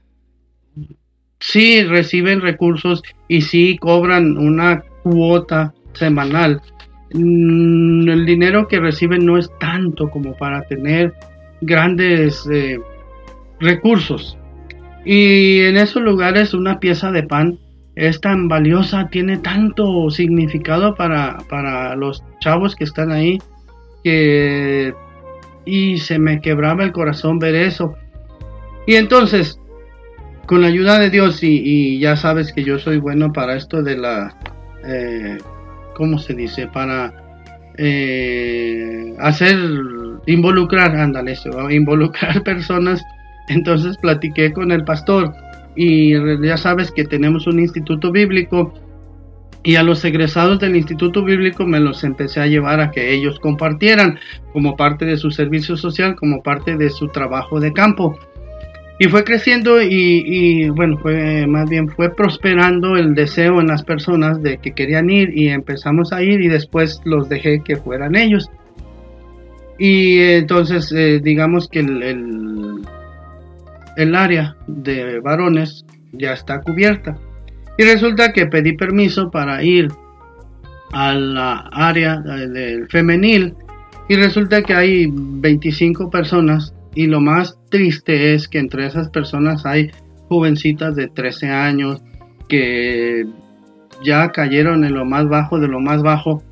sí 1.40 1.82
reciben 1.84 2.40
recursos 2.40 3.02
y 3.28 3.42
sí 3.42 3.78
cobran 3.78 4.36
una 4.38 4.82
cuota 5.02 5.74
semanal, 5.92 6.60
el 7.10 8.26
dinero 8.26 8.68
que 8.68 8.80
reciben 8.80 9.24
no 9.24 9.38
es 9.38 9.50
tanto 9.58 10.10
como 10.10 10.36
para 10.36 10.62
tener 10.62 11.14
grandes 11.60 12.46
eh, 12.50 12.78
recursos. 13.60 14.38
Y 15.04 15.60
en 15.60 15.76
esos 15.76 16.02
lugares 16.02 16.54
una 16.54 16.80
pieza 16.80 17.10
de 17.10 17.22
pan 17.22 17.58
es 17.94 18.20
tan 18.20 18.48
valiosa, 18.48 19.08
tiene 19.10 19.38
tanto 19.38 20.08
significado 20.10 20.94
para, 20.94 21.38
para 21.48 21.96
los 21.96 22.22
chavos 22.40 22.76
que 22.76 22.84
están 22.84 23.10
ahí, 23.10 23.38
que... 24.04 24.94
Y 25.64 25.98
se 25.98 26.18
me 26.18 26.40
quebraba 26.40 26.84
el 26.84 26.92
corazón 26.92 27.38
ver 27.38 27.54
eso. 27.54 27.94
Y 28.86 28.94
entonces, 28.94 29.60
con 30.46 30.62
la 30.62 30.68
ayuda 30.68 30.98
de 30.98 31.10
Dios, 31.10 31.42
y, 31.42 31.98
ya 31.98 32.16
sabes 32.16 32.52
que 32.52 32.64
yo 32.64 32.78
soy 32.78 32.98
bueno 32.98 33.32
para 33.32 33.56
esto 33.56 33.82
de 33.82 33.96
la... 33.98 34.34
Eh, 34.84 35.38
¿cómo 35.98 36.18
se 36.18 36.32
dice? 36.32 36.68
Para 36.68 37.12
eh, 37.76 39.14
hacer, 39.18 39.58
involucrar, 40.26 40.96
ándale, 40.96 41.32
eso, 41.32 41.70
involucrar 41.70 42.42
personas. 42.42 43.02
Entonces 43.48 43.98
platiqué 43.98 44.52
con 44.52 44.72
el 44.72 44.84
pastor 44.84 45.34
y 45.74 46.12
ya 46.44 46.56
sabes 46.56 46.90
que 46.90 47.04
tenemos 47.04 47.46
un 47.46 47.60
instituto 47.60 48.10
bíblico 48.10 48.72
y 49.62 49.76
a 49.76 49.82
los 49.82 50.04
egresados 50.04 50.60
del 50.60 50.76
instituto 50.76 51.24
bíblico 51.24 51.66
me 51.66 51.80
los 51.80 52.04
empecé 52.04 52.40
a 52.40 52.46
llevar 52.46 52.80
a 52.80 52.90
que 52.90 53.12
ellos 53.12 53.38
compartieran 53.40 54.18
como 54.52 54.76
parte 54.76 55.04
de 55.04 55.16
su 55.16 55.30
servicio 55.30 55.76
social, 55.76 56.14
como 56.14 56.42
parte 56.42 56.76
de 56.76 56.90
su 56.90 57.08
trabajo 57.08 57.58
de 57.60 57.72
campo. 57.72 58.18
Y 59.00 59.08
fue 59.08 59.22
creciendo 59.22 59.80
y, 59.80 60.68
bueno, 60.70 60.98
fue 60.98 61.46
más 61.46 61.70
bien 61.70 61.88
fue 61.88 62.12
prosperando 62.14 62.96
el 62.96 63.14
deseo 63.14 63.60
en 63.60 63.68
las 63.68 63.84
personas 63.84 64.42
de 64.42 64.58
que 64.58 64.72
querían 64.72 65.08
ir 65.08 65.30
y 65.38 65.48
empezamos 65.48 66.12
a 66.12 66.22
ir 66.22 66.40
y 66.40 66.48
después 66.48 67.00
los 67.04 67.28
dejé 67.28 67.62
que 67.62 67.76
fueran 67.76 68.16
ellos. 68.16 68.50
Y 69.78 70.18
entonces 70.18 70.90
eh, 70.90 71.20
digamos 71.22 71.68
que 71.68 71.78
el, 71.78 72.82
el, 73.96 74.14
área 74.16 74.56
de 74.66 75.20
varones 75.20 75.84
ya 76.12 76.32
está 76.32 76.60
cubierta. 76.60 77.16
Y 77.76 77.84
resulta 77.84 78.32
que 78.32 78.46
pedí 78.46 78.72
permiso 78.72 79.30
para 79.30 79.62
ir 79.62 79.92
a 80.92 81.14
la 81.14 81.68
área 81.70 82.16
del 82.18 82.88
femenil 82.88 83.54
y 84.08 84.16
resulta 84.16 84.62
que 84.62 84.74
hay 84.74 85.08
25 85.12 86.10
personas 86.10 86.74
y 86.94 87.06
lo 87.06 87.20
más 87.20 87.58
triste 87.70 88.34
es 88.34 88.48
que 88.48 88.58
entre 88.58 88.86
esas 88.86 89.08
personas 89.10 89.64
hay 89.66 89.90
jovencitas 90.28 90.94
de 90.96 91.08
13 91.08 91.48
años 91.48 92.02
que 92.48 93.24
ya 94.04 94.30
cayeron 94.30 94.84
en 94.84 94.94
lo 94.94 95.04
más 95.04 95.28
bajo 95.28 95.58
de 95.58 95.68
lo 95.68 95.80
más 95.80 96.02
bajo. 96.02 96.42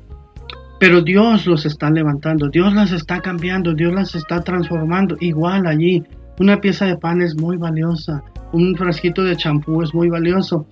Pero 0.79 1.01
Dios 1.01 1.47
los 1.47 1.65
está 1.65 1.89
levantando, 1.89 2.49
Dios 2.49 2.73
las 2.73 2.91
está 2.91 3.19
cambiando, 3.19 3.73
Dios 3.73 3.93
las 3.93 4.13
está 4.13 4.41
transformando. 4.41 5.15
Igual 5.19 5.65
allí, 5.65 6.03
una 6.39 6.61
pieza 6.61 6.85
de 6.85 6.97
pan 6.97 7.21
es 7.21 7.35
muy 7.35 7.57
valiosa, 7.57 8.23
un 8.53 8.75
frasquito 8.75 9.23
de 9.23 9.35
champú 9.35 9.81
es 9.81 9.93
muy 9.93 10.09
valioso. 10.09 10.67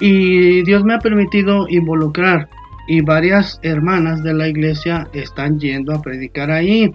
Y 0.00 0.62
Dios 0.62 0.84
me 0.84 0.94
ha 0.94 0.98
permitido 0.98 1.68
involucrar 1.68 2.48
y 2.88 3.02
varias 3.02 3.60
hermanas 3.62 4.22
de 4.22 4.34
la 4.34 4.48
iglesia 4.48 5.08
están 5.12 5.58
yendo 5.58 5.94
a 5.94 6.00
predicar 6.00 6.50
ahí. 6.50 6.90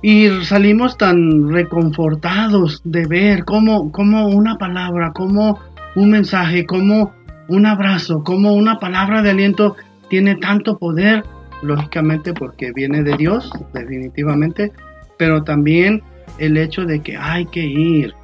Y 0.00 0.28
salimos 0.44 0.96
tan 0.96 1.48
reconfortados 1.50 2.80
de 2.84 3.06
ver 3.06 3.44
cómo, 3.44 3.90
cómo 3.90 4.28
una 4.28 4.56
palabra, 4.56 5.12
cómo 5.12 5.58
un 5.96 6.10
mensaje, 6.10 6.66
cómo 6.66 7.12
un 7.48 7.66
abrazo, 7.66 8.22
cómo 8.22 8.54
una 8.54 8.78
palabra 8.78 9.22
de 9.22 9.30
aliento 9.30 9.76
tiene 10.08 10.36
tanto 10.36 10.78
poder, 10.78 11.24
lógicamente 11.62 12.32
porque 12.32 12.72
viene 12.72 13.02
de 13.02 13.16
Dios, 13.16 13.50
definitivamente, 13.72 14.72
pero 15.18 15.42
también 15.42 16.02
el 16.38 16.56
hecho 16.56 16.84
de 16.84 17.00
que 17.00 17.16
hay 17.16 17.46
que 17.46 17.64
ir. 17.64 18.14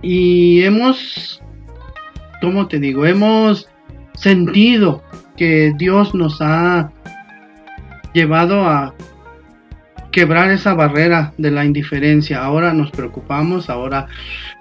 Y 0.00 0.62
hemos, 0.62 1.42
¿cómo 2.40 2.66
te 2.66 2.78
digo? 2.78 3.04
Hemos 3.04 3.68
sentido 4.14 5.02
que 5.36 5.72
Dios 5.76 6.14
nos 6.14 6.40
ha 6.40 6.90
llevado 8.14 8.66
a 8.66 8.94
quebrar 10.10 10.50
esa 10.50 10.74
barrera 10.74 11.32
de 11.38 11.50
la 11.50 11.64
indiferencia. 11.64 12.42
Ahora 12.42 12.72
nos 12.72 12.90
preocupamos, 12.90 13.70
ahora 13.70 14.06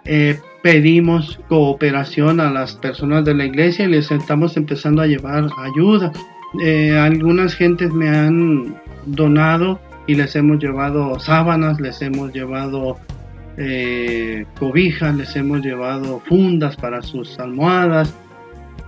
eh, 0.06 0.40
pedimos 0.62 1.40
cooperación 1.48 2.40
a 2.40 2.52
las 2.52 2.74
personas 2.74 3.26
de 3.26 3.34
la 3.34 3.46
iglesia 3.46 3.86
y 3.86 3.90
les 3.90 4.12
estamos 4.12 4.58
empezando 4.58 5.02
a 5.02 5.08
llevar 5.08 5.48
ayuda. 5.58 6.12
Eh, 6.64 6.98
algunas 6.98 7.56
gentes 7.56 7.92
me 7.92 8.10
han 8.10 8.76
donado 9.06 9.80
y 10.08 10.16
les 10.16 10.36
hemos 10.36 10.60
llevado 10.60 11.20
sábanas, 11.20 11.80
les 11.80 12.02
hemos 12.02 12.34
llevado 12.34 12.98
eh, 13.58 14.46
cobijas, 14.60 15.16
les 15.16 15.36
hemos 15.36 15.62
llevado 15.62 16.22
fundas 16.26 16.76
para 16.76 17.02
sus 17.02 17.40
almohadas. 17.40 18.14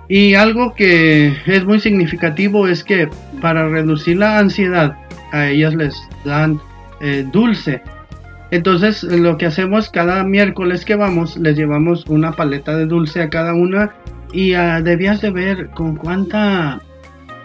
Y 0.07 0.33
algo 0.33 0.73
que 0.73 1.33
es 1.45 1.65
muy 1.65 1.79
significativo 1.79 2.67
es 2.67 2.83
que 2.83 3.09
para 3.41 3.67
reducir 3.69 4.17
la 4.17 4.39
ansiedad, 4.39 4.95
a 5.31 5.47
ellas 5.47 5.75
les 5.75 5.95
dan 6.25 6.59
eh, 7.01 7.25
dulce. 7.31 7.81
Entonces 8.51 9.03
lo 9.03 9.37
que 9.37 9.45
hacemos 9.45 9.89
cada 9.89 10.23
miércoles 10.23 10.85
que 10.85 10.95
vamos, 10.95 11.37
les 11.37 11.55
llevamos 11.55 12.05
una 12.07 12.31
paleta 12.31 12.75
de 12.75 12.85
dulce 12.85 13.21
a 13.21 13.29
cada 13.29 13.53
una 13.53 13.93
y 14.33 14.55
uh, 14.55 14.81
debías 14.83 15.21
de 15.21 15.31
ver 15.31 15.69
con 15.69 15.95
cuánta 15.95 16.81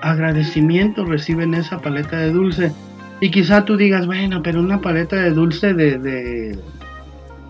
agradecimiento 0.01 1.05
reciben 1.05 1.55
esa 1.55 1.79
paleta 1.79 2.19
de 2.19 2.31
dulce. 2.31 2.73
Y 3.21 3.31
quizá 3.31 3.65
tú 3.65 3.77
digas, 3.77 4.07
bueno, 4.07 4.43
pero 4.43 4.61
una 4.61 4.81
paleta 4.81 5.17
de 5.17 5.31
dulce 5.31 5.73
de, 5.73 5.99
de 5.99 6.59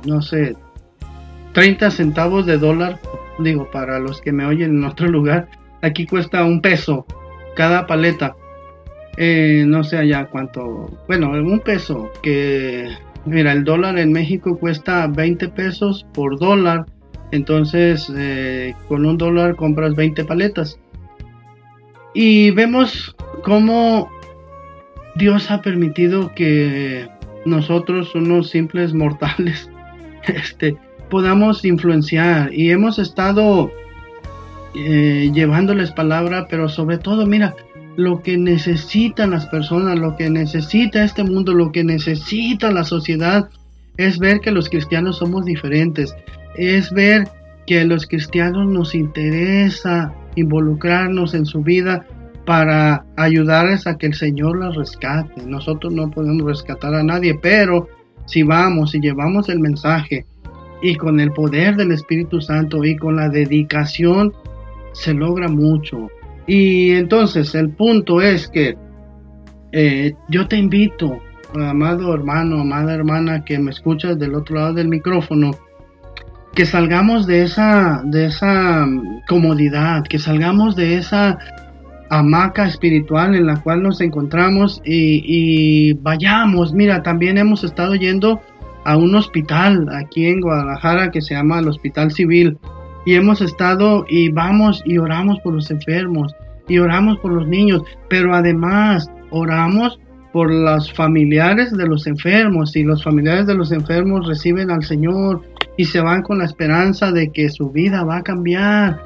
no 0.07 0.23
sé, 0.23 0.57
30 1.53 1.91
centavos 1.91 2.47
de 2.47 2.59
dólar, 2.59 3.01
digo, 3.39 3.71
para 3.71 3.99
los 3.99 4.21
que 4.21 4.33
me 4.33 4.47
oyen 4.47 4.79
en 4.79 4.85
otro 4.85 5.09
lugar, 5.09 5.49
aquí 5.83 6.07
cuesta 6.07 6.45
un 6.45 6.61
peso 6.61 7.07
cada 7.57 7.87
paleta. 7.87 8.35
Eh, 9.17 9.65
no 9.67 9.85
sé 9.85 9.99
allá 9.99 10.27
cuánto, 10.27 10.91
bueno, 11.07 11.31
un 11.31 11.61
peso, 11.61 12.11
que 12.23 12.89
mira, 13.25 13.53
el 13.53 13.65
dólar 13.65 13.99
en 13.99 14.13
México 14.13 14.59
cuesta 14.59 15.07
20 15.07 15.49
pesos 15.51 16.07
por 16.13 16.39
dólar, 16.39 16.87
entonces 17.31 18.13
eh, 18.17 18.75
con 18.89 19.07
un 19.07 19.17
dólar 19.17 19.57
compras 19.57 19.95
20 19.95 20.25
paletas. 20.25 20.79
Y 22.13 22.51
vemos 22.53 23.17
cómo 23.43 24.09
Dios 25.17 25.51
ha 25.51 25.63
permitido 25.63 26.33
que 26.35 27.09
nosotros, 27.45 28.15
unos 28.15 28.51
simples 28.51 28.95
mortales, 28.95 29.71
este, 30.27 30.77
podamos 31.11 31.65
influenciar. 31.65 32.53
Y 32.53 32.71
hemos 32.71 32.99
estado 32.99 33.71
eh, 34.75 35.31
llevándoles 35.33 35.91
palabra, 35.93 36.47
pero 36.49 36.69
sobre 36.69 36.99
todo, 36.99 37.27
mira, 37.27 37.55
lo 37.97 38.23
que 38.23 38.37
necesitan 38.37 39.31
las 39.31 39.47
personas, 39.47 39.99
lo 39.99 40.17
que 40.17 40.31
necesita 40.31 41.05
este 41.05 41.25
mundo, 41.25 41.55
lo 41.55 41.73
que 41.73 41.85
necesita 41.85 42.71
la 42.71 42.85
sociedad, 42.85 43.49
es 43.97 44.19
ver 44.19 44.41
que 44.41 44.51
los 44.51 44.69
cristianos 44.69 45.19
somos 45.19 45.45
diferentes, 45.45 46.15
es 46.57 46.91
ver 46.93 47.29
que 47.67 47.85
los 47.85 48.07
cristianos 48.07 48.67
nos 48.69 48.95
interesa 48.95 50.13
involucrarnos 50.37 51.35
en 51.35 51.47
su 51.47 51.63
vida 51.63 52.05
para 52.45 53.05
ayudarles 53.17 53.87
a 53.87 53.97
que 53.97 54.07
el 54.07 54.15
Señor 54.15 54.59
las 54.59 54.75
rescate. 54.75 55.47
Nosotros 55.47 55.93
no 55.93 56.11
podemos 56.11 56.45
rescatar 56.45 56.95
a 56.95 57.03
nadie, 57.03 57.39
pero 57.41 57.89
si 58.27 58.43
vamos 58.43 58.95
y 58.95 59.01
llevamos 59.01 59.49
el 59.49 59.61
mensaje 59.61 60.27
y 60.83 60.97
con 60.97 61.21
el 61.21 61.31
poder 61.33 61.77
del 61.77 61.93
Espíritu 61.93 62.41
Santo 62.41 62.85
y 62.85 62.97
con 62.97 63.17
la 63.17 63.29
dedicación, 63.29 64.33
se 64.93 65.15
logra 65.15 65.49
mucho. 65.49 66.09
Y 66.47 66.93
entonces 66.93 67.55
el 67.55 67.71
punto 67.71 68.21
es 68.21 68.49
que 68.49 68.77
eh, 69.73 70.15
yo 70.29 70.47
te 70.47 70.57
invito, 70.57 71.19
amado 71.55 72.15
hermano, 72.15 72.61
amada 72.61 72.95
hermana 72.95 73.45
que 73.45 73.59
me 73.59 73.71
escuchas 73.71 74.19
del 74.19 74.35
otro 74.35 74.57
lado 74.57 74.75
del 74.75 74.89
micrófono, 74.89 75.53
que 76.55 76.67
salgamos 76.67 77.27
de 77.27 77.43
esa, 77.43 78.03
de 78.05 78.27
esa 78.27 78.87
comodidad, 79.29 80.05
que 80.05 80.19
salgamos 80.19 80.77
de 80.77 80.99
esa 80.99 81.39
hamaca 82.11 82.67
espiritual 82.67 83.35
en 83.35 83.47
la 83.47 83.61
cual 83.61 83.83
nos 83.83 84.01
encontramos 84.01 84.81
y, 84.85 85.95
vayamos. 85.95 86.73
Mira, 86.73 87.03
también 87.03 87.39
hemos 87.39 87.65
estado 87.65 87.95
yendo 87.95 88.41
a 88.85 88.97
un 88.97 89.15
hospital 89.15 89.89
aquí 89.93 90.27
en 90.27 90.41
Guadalajara 90.41 91.11
que 91.11 91.21
se 91.21 91.35
llama 91.35 91.59
el 91.59 91.69
Hospital 91.69 92.13
Civil 92.13 92.59
y 93.05 93.15
hemos 93.15 93.41
estado 93.41 94.05
y 94.09 94.31
vamos 94.31 94.83
y 94.85 94.99
oramos 94.99 95.39
por 95.41 95.55
los 95.55 95.71
enfermos 95.71 96.35
y 96.69 96.79
oramos 96.79 97.19
por 97.19 97.33
los 97.33 97.47
niños, 97.47 97.83
pero 98.09 98.35
además 98.35 99.11
oramos 99.31 99.99
por 100.33 100.51
los 100.51 100.93
familiares 100.93 101.77
de 101.77 101.87
los 101.87 102.07
enfermos 102.07 102.75
y 102.75 102.83
los 102.83 103.05
familiares 103.05 103.47
de 103.47 103.55
los 103.55 103.71
enfermos 103.71 104.27
reciben 104.27 104.71
al 104.71 104.83
Señor 104.83 105.43
y 105.77 105.85
se 105.85 106.01
van 106.01 106.23
con 106.23 106.39
la 106.39 106.45
esperanza 106.45 107.13
de 107.13 107.31
que 107.31 107.49
su 107.51 107.71
vida 107.71 108.03
va 108.05 108.19
a 108.19 108.23
cambiar. 108.23 109.01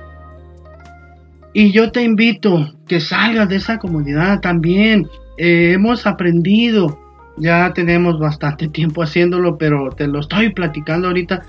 Y 1.52 1.72
yo 1.72 1.90
te 1.90 2.02
invito 2.02 2.72
que 2.86 3.00
salgas 3.00 3.48
de 3.48 3.56
esa 3.56 3.78
comunidad 3.78 4.40
también. 4.40 5.08
Eh, 5.38 5.72
hemos 5.74 6.06
aprendido, 6.06 6.98
ya 7.36 7.72
tenemos 7.72 8.18
bastante 8.18 8.68
tiempo 8.68 9.02
haciéndolo, 9.02 9.58
pero 9.58 9.90
te 9.90 10.06
lo 10.06 10.20
estoy 10.20 10.50
platicando 10.50 11.08
ahorita. 11.08 11.42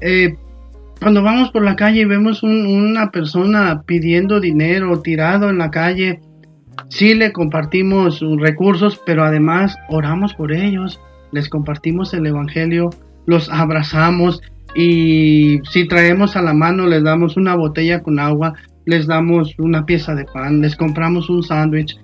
Eh, 0.00 0.36
cuando 1.02 1.22
vamos 1.22 1.50
por 1.50 1.64
la 1.64 1.74
calle 1.74 2.02
y 2.02 2.04
vemos 2.04 2.42
una 2.44 3.10
persona 3.10 3.82
pidiendo 3.84 4.38
dinero 4.40 5.00
tirado 5.00 5.50
en 5.50 5.58
la 5.58 5.70
calle, 5.70 6.20
sí 6.88 7.14
le 7.14 7.32
compartimos 7.32 8.22
recursos, 8.38 9.00
pero 9.04 9.24
además 9.24 9.76
oramos 9.88 10.32
por 10.34 10.52
ellos, 10.52 11.00
les 11.32 11.48
compartimos 11.48 12.14
el 12.14 12.26
Evangelio, 12.26 12.90
los 13.26 13.48
abrazamos 13.50 14.40
y 14.76 15.60
si 15.70 15.88
traemos 15.88 16.36
a 16.36 16.42
la 16.42 16.54
mano 16.54 16.86
les 16.86 17.02
damos 17.02 17.36
una 17.36 17.56
botella 17.56 18.02
con 18.02 18.20
agua, 18.20 18.54
les 18.86 19.06
damos 19.06 19.54
una 19.58 19.84
pieza 19.84 20.14
de 20.14 20.24
pan, 20.24 20.60
les 20.60 20.76
compramos 20.76 21.28
un 21.28 21.42
sándwich. 21.42 21.98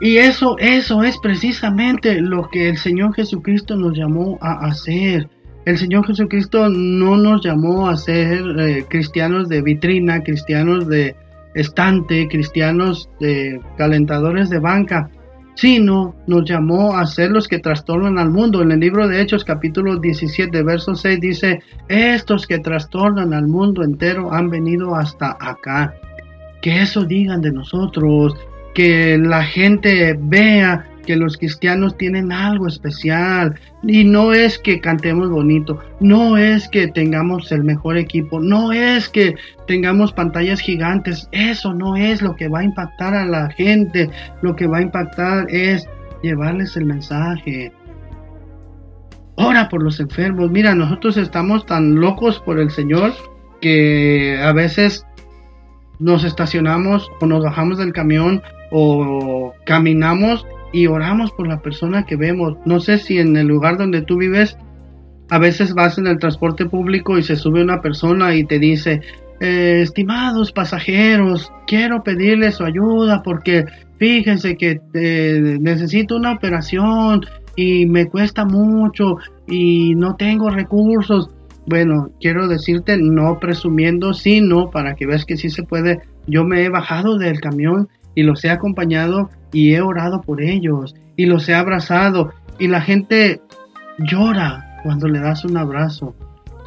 Y 0.00 0.16
eso, 0.16 0.56
eso 0.58 1.02
es 1.02 1.18
precisamente 1.18 2.20
lo 2.20 2.48
que 2.48 2.70
el 2.70 2.78
Señor 2.78 3.14
Jesucristo 3.14 3.76
nos 3.76 3.96
llamó 3.96 4.38
a 4.40 4.66
hacer. 4.66 5.28
El 5.68 5.76
Señor 5.76 6.06
Jesucristo 6.06 6.70
no 6.70 7.18
nos 7.18 7.44
llamó 7.44 7.90
a 7.90 7.96
ser 7.98 8.42
eh, 8.58 8.86
cristianos 8.88 9.50
de 9.50 9.60
vitrina, 9.60 10.22
cristianos 10.22 10.88
de 10.88 11.14
estante, 11.54 12.26
cristianos 12.26 13.10
de 13.20 13.60
calentadores 13.76 14.48
de 14.48 14.60
banca 14.60 15.10
sino 15.56 16.14
nos 16.26 16.48
llamó 16.48 16.96
a 16.96 17.04
ser 17.04 17.32
los 17.32 17.48
que 17.48 17.58
trastornan 17.58 18.16
al 18.18 18.30
mundo. 18.30 18.62
En 18.62 18.70
el 18.70 18.80
libro 18.80 19.08
de 19.08 19.20
Hechos 19.20 19.44
capítulo 19.44 19.98
17, 19.98 20.62
verso 20.62 20.94
6 20.94 21.20
dice, 21.20 21.60
estos 21.88 22.46
que 22.46 22.60
trastornan 22.60 23.34
al 23.34 23.48
mundo 23.48 23.82
entero 23.82 24.32
han 24.32 24.48
venido 24.48 24.94
hasta 24.94 25.36
acá. 25.38 25.92
Que 26.62 26.80
eso 26.80 27.04
digan 27.04 27.42
de 27.42 27.50
nosotros, 27.50 28.36
que 28.72 29.18
la 29.18 29.42
gente 29.42 30.16
vea 30.18 30.86
que 31.08 31.16
los 31.16 31.38
cristianos 31.38 31.96
tienen 31.96 32.30
algo 32.32 32.68
especial. 32.68 33.58
Y 33.82 34.04
no 34.04 34.34
es 34.34 34.58
que 34.58 34.78
cantemos 34.78 35.30
bonito, 35.30 35.78
no 36.00 36.36
es 36.36 36.68
que 36.68 36.86
tengamos 36.86 37.50
el 37.50 37.64
mejor 37.64 37.96
equipo, 37.96 38.40
no 38.40 38.72
es 38.72 39.08
que 39.08 39.34
tengamos 39.66 40.12
pantallas 40.12 40.60
gigantes, 40.60 41.26
eso 41.32 41.72
no 41.72 41.96
es 41.96 42.20
lo 42.20 42.36
que 42.36 42.48
va 42.48 42.58
a 42.58 42.64
impactar 42.64 43.14
a 43.14 43.24
la 43.24 43.48
gente, 43.48 44.10
lo 44.42 44.54
que 44.54 44.66
va 44.66 44.78
a 44.78 44.82
impactar 44.82 45.46
es 45.48 45.88
llevarles 46.22 46.76
el 46.76 46.84
mensaje. 46.84 47.72
Ora 49.36 49.70
por 49.70 49.82
los 49.82 50.00
enfermos, 50.00 50.50
mira, 50.50 50.74
nosotros 50.74 51.16
estamos 51.16 51.64
tan 51.64 51.94
locos 51.94 52.38
por 52.40 52.58
el 52.58 52.70
Señor 52.70 53.14
que 53.62 54.38
a 54.42 54.52
veces 54.52 55.06
nos 56.00 56.22
estacionamos 56.24 57.10
o 57.22 57.24
nos 57.24 57.42
bajamos 57.42 57.78
del 57.78 57.94
camión 57.94 58.42
o 58.70 59.54
caminamos 59.64 60.44
y 60.72 60.86
oramos 60.86 61.30
por 61.32 61.48
la 61.48 61.60
persona 61.60 62.04
que 62.04 62.16
vemos. 62.16 62.56
No 62.64 62.80
sé 62.80 62.98
si 62.98 63.18
en 63.18 63.36
el 63.36 63.46
lugar 63.46 63.78
donde 63.78 64.02
tú 64.02 64.18
vives, 64.18 64.56
a 65.30 65.38
veces 65.38 65.74
vas 65.74 65.98
en 65.98 66.06
el 66.06 66.18
transporte 66.18 66.66
público 66.66 67.18
y 67.18 67.22
se 67.22 67.36
sube 67.36 67.62
una 67.62 67.80
persona 67.80 68.34
y 68.34 68.44
te 68.44 68.58
dice, 68.58 69.02
eh, 69.40 69.80
estimados 69.82 70.52
pasajeros, 70.52 71.52
quiero 71.66 72.02
pedirles 72.02 72.56
su 72.56 72.64
ayuda 72.64 73.22
porque 73.22 73.64
fíjense 73.98 74.56
que 74.56 74.80
eh, 74.94 75.58
necesito 75.60 76.16
una 76.16 76.32
operación 76.32 77.20
y 77.54 77.86
me 77.86 78.06
cuesta 78.06 78.44
mucho 78.44 79.16
y 79.46 79.94
no 79.94 80.16
tengo 80.16 80.50
recursos. 80.50 81.30
Bueno, 81.66 82.10
quiero 82.20 82.48
decirte, 82.48 82.96
no 82.96 83.38
presumiendo, 83.38 84.14
sino 84.14 84.70
para 84.70 84.94
que 84.94 85.06
veas 85.06 85.26
que 85.26 85.36
sí 85.36 85.50
se 85.50 85.62
puede. 85.62 86.00
Yo 86.26 86.44
me 86.44 86.64
he 86.64 86.70
bajado 86.70 87.18
del 87.18 87.40
camión 87.40 87.88
y 88.14 88.22
los 88.22 88.44
he 88.44 88.50
acompañado 88.50 89.28
y 89.52 89.74
he 89.74 89.80
orado 89.80 90.20
por 90.20 90.42
ellos 90.42 90.94
y 91.16 91.26
los 91.26 91.48
he 91.48 91.54
abrazado 91.54 92.32
y 92.58 92.68
la 92.68 92.80
gente 92.80 93.40
llora 93.98 94.80
cuando 94.82 95.08
le 95.08 95.20
das 95.20 95.44
un 95.44 95.56
abrazo. 95.56 96.14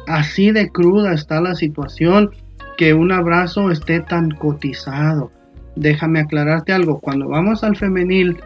Así 0.06 0.50
de 0.50 0.70
cruda 0.70 1.12
está 1.12 1.40
la 1.40 1.54
situación 1.54 2.30
que 2.76 2.94
un 2.94 3.12
abrazo 3.12 3.70
esté 3.70 4.00
tan 4.00 4.30
cotizado. 4.30 5.30
Déjame 5.76 6.20
aclararte 6.20 6.72
algo, 6.72 7.00
cuando 7.00 7.28
vamos 7.28 7.64
al 7.64 7.76
femenil 7.76 8.36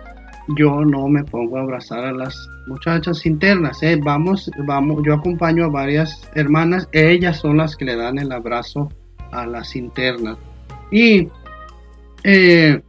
yo 0.49 0.85
no 0.85 1.09
me 1.09 1.25
pongo 1.25 1.57
a 1.57 1.62
abrazar 1.62 2.05
a 2.05 2.12
las 2.12 2.49
muchachas 2.68 3.27
internas, 3.27 3.83
¿eh? 3.83 3.99
vamos, 4.03 4.51
vamos, 4.66 5.03
yo 5.05 5.14
acompaño 5.14 5.64
a 5.64 5.68
varias 5.68 6.29
hermanas, 6.35 6.88
ellas 6.92 7.38
son 7.38 7.57
las 7.57 7.77
que 7.77 7.85
le 7.85 7.96
dan 7.96 8.18
el 8.18 8.31
abrazo 8.31 8.88
a 9.33 9.46
las 9.46 9.75
internas. 9.75 10.38
Y 10.90 11.29
eh, 12.22 12.81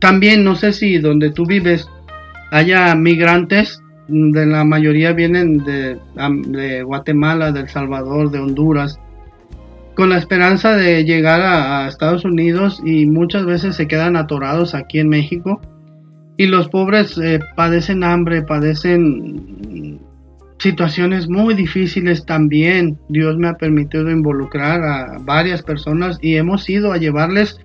también 0.00 0.42
no 0.44 0.56
sé 0.56 0.72
si 0.72 0.98
donde 0.98 1.30
tú 1.30 1.46
vives 1.46 1.88
haya 2.50 2.94
migrantes, 2.94 3.80
de 4.08 4.46
la 4.46 4.64
mayoría 4.64 5.12
vienen 5.12 5.58
de, 5.58 6.82
Guatemala, 6.82 7.52
de 7.52 7.60
El 7.60 7.68
Salvador, 7.68 8.30
de 8.30 8.40
Honduras, 8.40 8.98
con 9.94 10.08
la 10.08 10.18
esperanza 10.18 10.74
de 10.74 11.04
llegar 11.04 11.42
a, 11.42 11.86
Estados 11.86 12.24
Unidos 12.24 12.80
y 12.84 13.06
muchas 13.06 13.44
veces 13.44 13.76
se 13.76 13.86
quedan 13.86 14.16
atorados 14.16 14.74
aquí 14.74 14.98
en 14.98 15.08
México. 15.08 15.60
Y 16.36 16.46
los 16.46 16.68
pobres 16.68 17.18
eh, 17.18 17.38
padecen 17.54 18.02
hambre, 18.02 18.42
padecen 18.42 20.00
situaciones 20.58 21.28
muy 21.28 21.54
difíciles 21.54 22.24
también. 22.24 22.98
Dios 23.08 23.36
me 23.36 23.48
ha 23.48 23.54
permitido 23.54 24.10
involucrar 24.10 24.82
a 24.82 25.18
varias 25.20 25.62
personas 25.62 26.18
y 26.22 26.36
hemos 26.36 26.68
ido 26.68 26.92
a 26.92 26.96
llevarles 26.96 27.60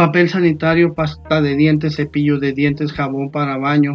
papel 0.00 0.30
sanitario, 0.30 0.94
pasta 0.94 1.42
de 1.42 1.54
dientes, 1.56 1.96
cepillo 1.96 2.38
de 2.38 2.54
dientes, 2.54 2.90
jabón 2.90 3.30
para 3.30 3.58
baño, 3.58 3.92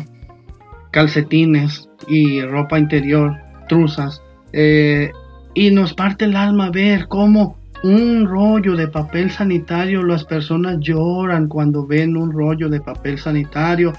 calcetines 0.92 1.90
y 2.08 2.42
ropa 2.42 2.78
interior, 2.78 3.36
truzas. 3.68 4.22
Eh, 4.54 5.10
y 5.56 5.72
nos 5.72 5.96
parte 5.96 6.26
el 6.26 6.36
alma 6.36 6.70
ver 6.70 7.08
cómo 7.08 7.58
un 7.82 8.28
rollo 8.28 8.76
de 8.76 8.88
papel 8.88 9.32
sanitario, 9.32 10.04
las 10.04 10.24
personas 10.26 10.78
lloran 10.80 11.48
cuando 11.48 11.88
ven 11.88 12.16
un 12.16 12.32
rollo 12.32 12.70
de 12.70 12.82
papel 12.82 13.18
sanitario. 13.18 13.92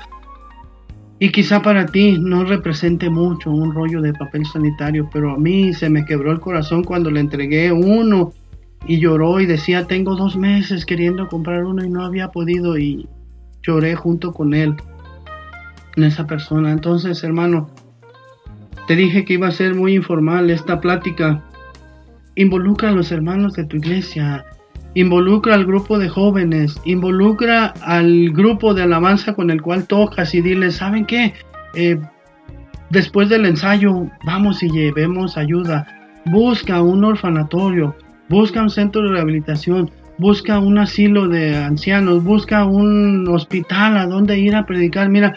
Y 1.18 1.32
quizá 1.32 1.60
para 1.60 1.86
ti 1.86 2.18
no 2.20 2.44
represente 2.44 3.10
mucho 3.10 3.50
un 3.50 3.74
rollo 3.74 4.00
de 4.00 4.12
papel 4.12 4.46
sanitario, 4.46 5.10
pero 5.12 5.32
a 5.32 5.38
mí 5.38 5.74
se 5.74 5.90
me 5.90 6.04
quebró 6.04 6.30
el 6.30 6.38
corazón 6.38 6.84
cuando 6.84 7.10
le 7.10 7.18
entregué 7.18 7.72
uno 7.72 8.32
y 8.86 8.98
lloró 8.98 9.40
y 9.40 9.46
decía, 9.46 9.86
tengo 9.86 10.16
dos 10.16 10.36
meses 10.36 10.86
queriendo 10.86 11.28
comprar 11.28 11.64
uno 11.64 11.84
y 11.84 11.88
no 11.88 12.04
había 12.04 12.28
podido 12.28 12.78
y 12.78 13.08
lloré 13.62 13.94
junto 13.94 14.32
con 14.32 14.54
él, 14.54 14.74
en 15.96 16.04
esa 16.04 16.26
persona. 16.26 16.70
Entonces, 16.70 17.22
hermano, 17.24 17.68
te 18.86 18.94
dije 18.94 19.24
que 19.24 19.34
iba 19.34 19.48
a 19.48 19.52
ser 19.52 19.74
muy 19.74 19.94
informal 19.94 20.50
esta 20.50 20.80
plática. 20.80 21.42
Involucra 22.36 22.90
a 22.90 22.92
los 22.92 23.10
hermanos 23.10 23.54
de 23.54 23.64
tu 23.64 23.76
iglesia, 23.76 24.44
involucra 24.94 25.54
al 25.54 25.66
grupo 25.66 25.98
de 25.98 26.08
jóvenes, 26.08 26.80
involucra 26.84 27.74
al 27.82 28.30
grupo 28.30 28.74
de 28.74 28.82
alabanza 28.82 29.34
con 29.34 29.50
el 29.50 29.60
cual 29.60 29.86
tocas 29.86 30.34
y 30.34 30.40
diles, 30.40 30.76
¿saben 30.76 31.06
qué? 31.06 31.34
Eh, 31.74 31.98
después 32.90 33.28
del 33.28 33.46
ensayo, 33.46 34.06
vamos 34.24 34.62
y 34.62 34.70
llevemos 34.70 35.36
ayuda. 35.36 35.86
Busca 36.26 36.82
un 36.82 37.04
orfanatorio, 37.04 37.96
busca 38.28 38.62
un 38.62 38.70
centro 38.70 39.02
de 39.02 39.10
rehabilitación, 39.10 39.90
busca 40.18 40.58
un 40.58 40.78
asilo 40.78 41.28
de 41.28 41.56
ancianos, 41.56 42.24
busca 42.24 42.64
un 42.64 43.28
hospital 43.28 43.96
a 43.96 44.06
donde 44.06 44.38
ir 44.38 44.54
a 44.56 44.66
predicar. 44.66 45.08
Mira, 45.08 45.36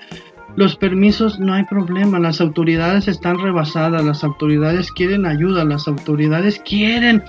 los 0.56 0.76
permisos 0.76 1.40
no 1.40 1.54
hay 1.54 1.64
problema, 1.66 2.20
las 2.20 2.42
autoridades 2.42 3.08
están 3.08 3.40
rebasadas, 3.40 4.04
las 4.04 4.24
autoridades 4.24 4.92
quieren 4.92 5.26
ayuda, 5.26 5.64
las 5.64 5.88
autoridades 5.88 6.62
quieren 6.66 7.24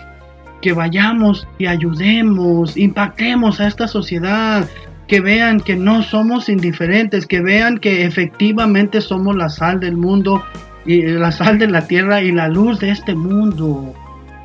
que 0.62 0.72
vayamos 0.72 1.46
y 1.58 1.66
ayudemos, 1.66 2.76
impactemos 2.76 3.60
a 3.60 3.66
esta 3.66 3.88
sociedad, 3.88 4.68
que 5.06 5.20
vean 5.20 5.60
que 5.60 5.76
no 5.76 6.02
somos 6.02 6.48
indiferentes, 6.48 7.26
que 7.26 7.40
vean 7.40 7.78
que 7.78 8.04
efectivamente 8.04 9.00
somos 9.00 9.36
la 9.36 9.48
sal 9.48 9.80
del 9.80 9.96
mundo 9.96 10.42
y 10.86 11.02
la 11.02 11.32
sal 11.32 11.58
de 11.58 11.66
la 11.66 11.86
tierra 11.86 12.22
y 12.22 12.32
la 12.32 12.48
luz 12.48 12.78
de 12.78 12.90
este 12.90 13.14
mundo. 13.14 13.94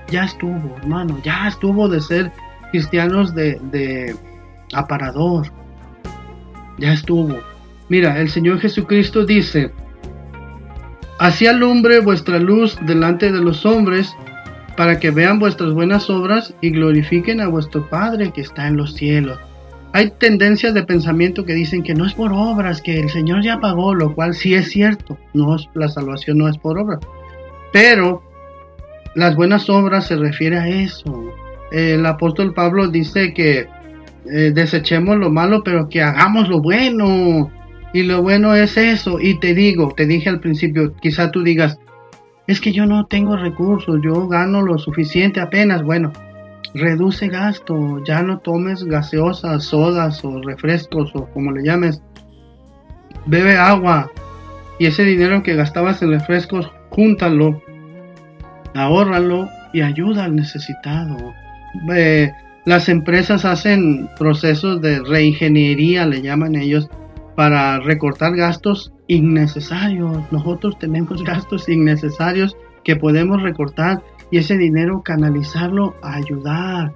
Ya 0.10 0.26
estuvo, 0.26 0.76
hermano, 0.78 1.20
ya 1.24 1.48
estuvo 1.48 1.88
de 1.90 2.02
ser 2.02 2.32
cristianos 2.72 3.34
de, 3.34 3.60
de 3.72 4.16
aparador. 4.74 5.48
Ya 6.78 6.94
estuvo. 6.94 7.40
Mira, 7.90 8.20
el 8.20 8.30
Señor 8.30 8.60
Jesucristo 8.60 9.26
dice, 9.26 9.72
Así 11.18 11.48
alumbre 11.48 12.02
vuestra 12.02 12.40
luz 12.40 12.78
delante 12.86 13.32
de 13.32 13.40
los 13.40 13.66
hombres, 13.66 14.14
para 14.76 15.00
que 15.00 15.12
vean 15.12 15.40
vuestras 15.40 15.74
buenas 15.74 16.10
obras 16.10 16.54
y 16.60 16.72
glorifiquen 16.72 17.40
a 17.40 17.48
vuestro 17.48 17.90
Padre 17.90 18.32
que 18.32 18.42
está 18.42 18.68
en 18.68 18.76
los 18.76 18.94
cielos. 18.96 19.40
Hay 19.94 20.12
tendencias 20.12 20.74
de 20.74 20.84
pensamiento 20.84 21.46
que 21.46 21.54
dicen 21.54 21.84
que 21.84 21.94
no 21.94 22.06
es 22.06 22.14
por 22.14 22.34
obras, 22.34 22.82
que 22.82 23.00
el 23.00 23.10
Señor 23.10 23.42
ya 23.44 23.62
pagó, 23.62 23.96
lo 23.96 24.14
cual 24.14 24.34
sí 24.34 24.54
es 24.54 24.70
cierto, 24.70 25.18
no 25.34 25.56
es, 25.56 25.70
la 25.74 25.88
salvación 25.88 26.40
no 26.40 26.50
es 26.50 26.58
por 26.58 26.78
obras. 26.78 27.00
Pero 27.72 28.22
las 29.16 29.36
buenas 29.36 29.70
obras 29.70 30.08
se 30.08 30.18
refiere 30.18 30.58
a 30.58 30.68
eso. 30.68 31.32
El 31.72 32.06
apóstol 32.06 32.54
Pablo 32.54 32.90
dice 32.90 33.34
que 33.34 33.68
eh, 34.32 34.52
desechemos 34.54 35.18
lo 35.18 35.32
malo, 35.32 35.64
pero 35.64 35.90
que 35.90 36.02
hagamos 36.02 36.50
lo 36.50 36.62
bueno. 36.62 37.52
Y 37.94 38.04
lo 38.04 38.22
bueno 38.22 38.54
es 38.54 38.78
eso. 38.78 39.20
Y 39.20 39.40
te 39.40 39.54
digo, 39.54 39.94
te 39.96 40.06
dije 40.06 40.30
al 40.30 40.42
principio, 40.42 40.94
quizá 40.98 41.32
tú 41.32 41.44
digas, 41.44 41.80
es 42.48 42.60
que 42.60 42.74
yo 42.74 42.86
no 42.86 43.06
tengo 43.06 43.38
recursos, 43.38 44.00
yo 44.04 44.28
gano 44.28 44.62
lo 44.62 44.78
suficiente 44.78 45.40
apenas. 45.40 45.82
Bueno, 45.82 46.12
reduce 46.74 47.30
gasto, 47.30 48.04
ya 48.04 48.22
no 48.22 48.40
tomes 48.40 48.84
gaseosas, 48.84 49.64
sodas 49.64 50.24
o 50.26 50.42
refrescos 50.42 51.12
o 51.16 51.26
como 51.28 51.52
le 51.52 51.64
llames. 51.64 52.02
Bebe 53.26 53.58
agua 53.58 54.12
y 54.78 54.88
ese 54.88 55.04
dinero 55.04 55.42
que 55.42 55.56
gastabas 55.56 56.02
en 56.02 56.12
refrescos, 56.12 56.70
júntalo, 56.90 57.62
ahórralo 58.76 59.50
y 59.74 59.82
ayuda 59.82 60.26
al 60.26 60.36
necesitado. 60.36 61.34
las 62.66 62.90
empresas 62.90 63.46
hacen 63.46 64.10
procesos 64.18 64.82
de 64.82 65.00
reingeniería, 65.00 66.06
le 66.06 66.22
llaman 66.22 66.56
ellos, 66.56 66.90
para 67.36 67.80
recortar 67.80 68.36
gastos 68.36 68.94
innecesarios. 69.08 70.20
Nosotros 70.32 70.78
tenemos 70.80 71.24
gastos 71.26 71.68
innecesarios 71.70 72.56
que 72.84 72.96
podemos 72.96 73.42
recortar 73.42 74.02
y 74.32 74.38
ese 74.38 74.58
dinero 74.58 75.02
canalizarlo 75.04 75.96
a 76.02 76.16
ayudar. 76.16 76.94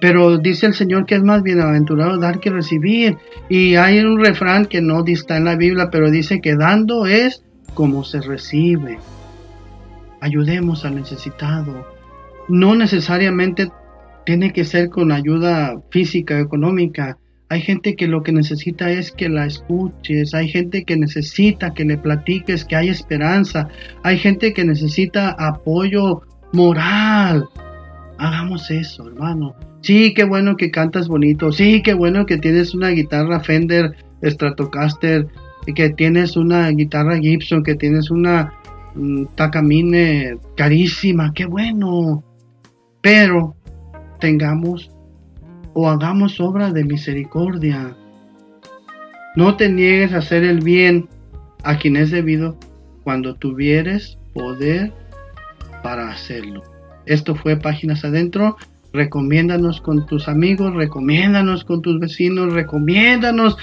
Pero 0.00 0.38
dice 0.38 0.66
el 0.66 0.74
Señor 0.74 1.06
que 1.06 1.16
es 1.16 1.22
más 1.22 1.42
bienaventurado 1.42 2.18
dar 2.18 2.38
que 2.38 2.50
recibir. 2.50 3.16
Y 3.48 3.74
hay 3.74 3.98
un 3.98 4.22
refrán 4.24 4.66
que 4.66 4.80
no 4.80 5.04
está 5.06 5.36
en 5.36 5.44
la 5.44 5.56
Biblia, 5.56 5.88
pero 5.90 6.10
dice 6.10 6.40
que 6.40 6.54
dando 6.54 7.06
es 7.06 7.42
como 7.74 8.04
se 8.04 8.20
recibe. 8.20 8.98
Ayudemos 10.20 10.84
al 10.84 10.96
necesitado. 10.96 11.86
No 12.48 12.74
necesariamente 12.74 13.68
tiene 14.24 14.52
que 14.52 14.64
ser 14.64 14.90
con 14.90 15.12
ayuda 15.12 15.80
física, 15.90 16.38
económica. 16.38 17.16
Hay 17.50 17.62
gente 17.62 17.96
que 17.96 18.06
lo 18.06 18.22
que 18.22 18.32
necesita 18.32 18.90
es 18.90 19.10
que 19.10 19.28
la 19.28 19.46
escuches, 19.46 20.34
hay 20.34 20.48
gente 20.48 20.84
que 20.84 20.98
necesita 20.98 21.72
que 21.72 21.84
le 21.84 21.96
platiques 21.96 22.64
que 22.66 22.76
hay 22.76 22.90
esperanza, 22.90 23.68
hay 24.02 24.18
gente 24.18 24.52
que 24.52 24.66
necesita 24.66 25.30
apoyo 25.30 26.20
moral. 26.52 27.44
Hagamos 28.18 28.70
eso, 28.70 29.06
hermano. 29.06 29.54
Sí, 29.80 30.12
qué 30.12 30.24
bueno 30.24 30.56
que 30.56 30.70
cantas 30.70 31.08
bonito, 31.08 31.52
sí, 31.52 31.80
qué 31.82 31.94
bueno 31.94 32.26
que 32.26 32.36
tienes 32.36 32.74
una 32.74 32.88
guitarra 32.88 33.40
Fender 33.40 33.96
Stratocaster, 34.22 35.26
que 35.74 35.90
tienes 35.90 36.36
una 36.36 36.68
guitarra 36.70 37.18
Gibson, 37.18 37.62
que 37.62 37.76
tienes 37.76 38.10
una 38.10 38.52
Takamine 39.34 40.38
carísima, 40.56 41.32
qué 41.34 41.46
bueno. 41.46 42.24
Pero 43.00 43.54
tengamos 44.20 44.90
o 45.74 45.88
hagamos 45.88 46.40
obra 46.40 46.72
de 46.72 46.84
misericordia. 46.84 47.96
No 49.36 49.56
te 49.56 49.68
niegues 49.68 50.12
a 50.12 50.18
hacer 50.18 50.42
el 50.42 50.60
bien 50.60 51.08
a 51.62 51.78
quien 51.78 51.96
es 51.96 52.10
debido 52.10 52.56
cuando 53.04 53.34
tuvieres 53.34 54.18
poder 54.34 54.92
para 55.82 56.10
hacerlo. 56.10 56.62
Esto 57.06 57.34
fue 57.34 57.56
Páginas 57.56 58.04
Adentro. 58.04 58.56
Recomiéndanos 58.92 59.80
con 59.80 60.06
tus 60.06 60.28
amigos, 60.28 60.74
recomiéndanos 60.74 61.64
con 61.64 61.82
tus 61.82 62.00
vecinos, 62.00 62.52
recomiéndanos 62.52 63.56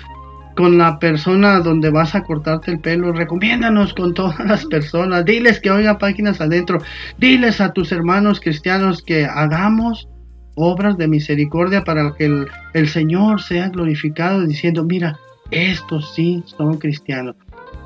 con 0.55 0.77
la 0.77 0.99
persona 0.99 1.59
donde 1.59 1.89
vas 1.89 2.15
a 2.15 2.23
cortarte 2.23 2.71
el 2.71 2.79
pelo, 2.79 3.11
recomiéndanos 3.11 3.93
con 3.93 4.13
todas 4.13 4.39
las 4.39 4.65
personas, 4.65 5.25
diles 5.25 5.59
que 5.59 5.71
oiga 5.71 5.97
Páginas 5.97 6.41
Adentro, 6.41 6.79
diles 7.17 7.61
a 7.61 7.73
tus 7.73 7.91
hermanos 7.91 8.39
cristianos 8.39 9.03
que 9.03 9.25
hagamos 9.25 10.07
obras 10.55 10.97
de 10.97 11.07
misericordia 11.07 11.83
para 11.83 12.13
que 12.17 12.45
el, 12.73 12.87
Señor 12.87 13.41
sea 13.41 13.69
glorificado 13.69 14.45
diciendo, 14.45 14.83
mira, 14.83 15.19
estos 15.51 16.13
sí 16.15 16.43
son 16.45 16.77
cristianos. 16.77 17.35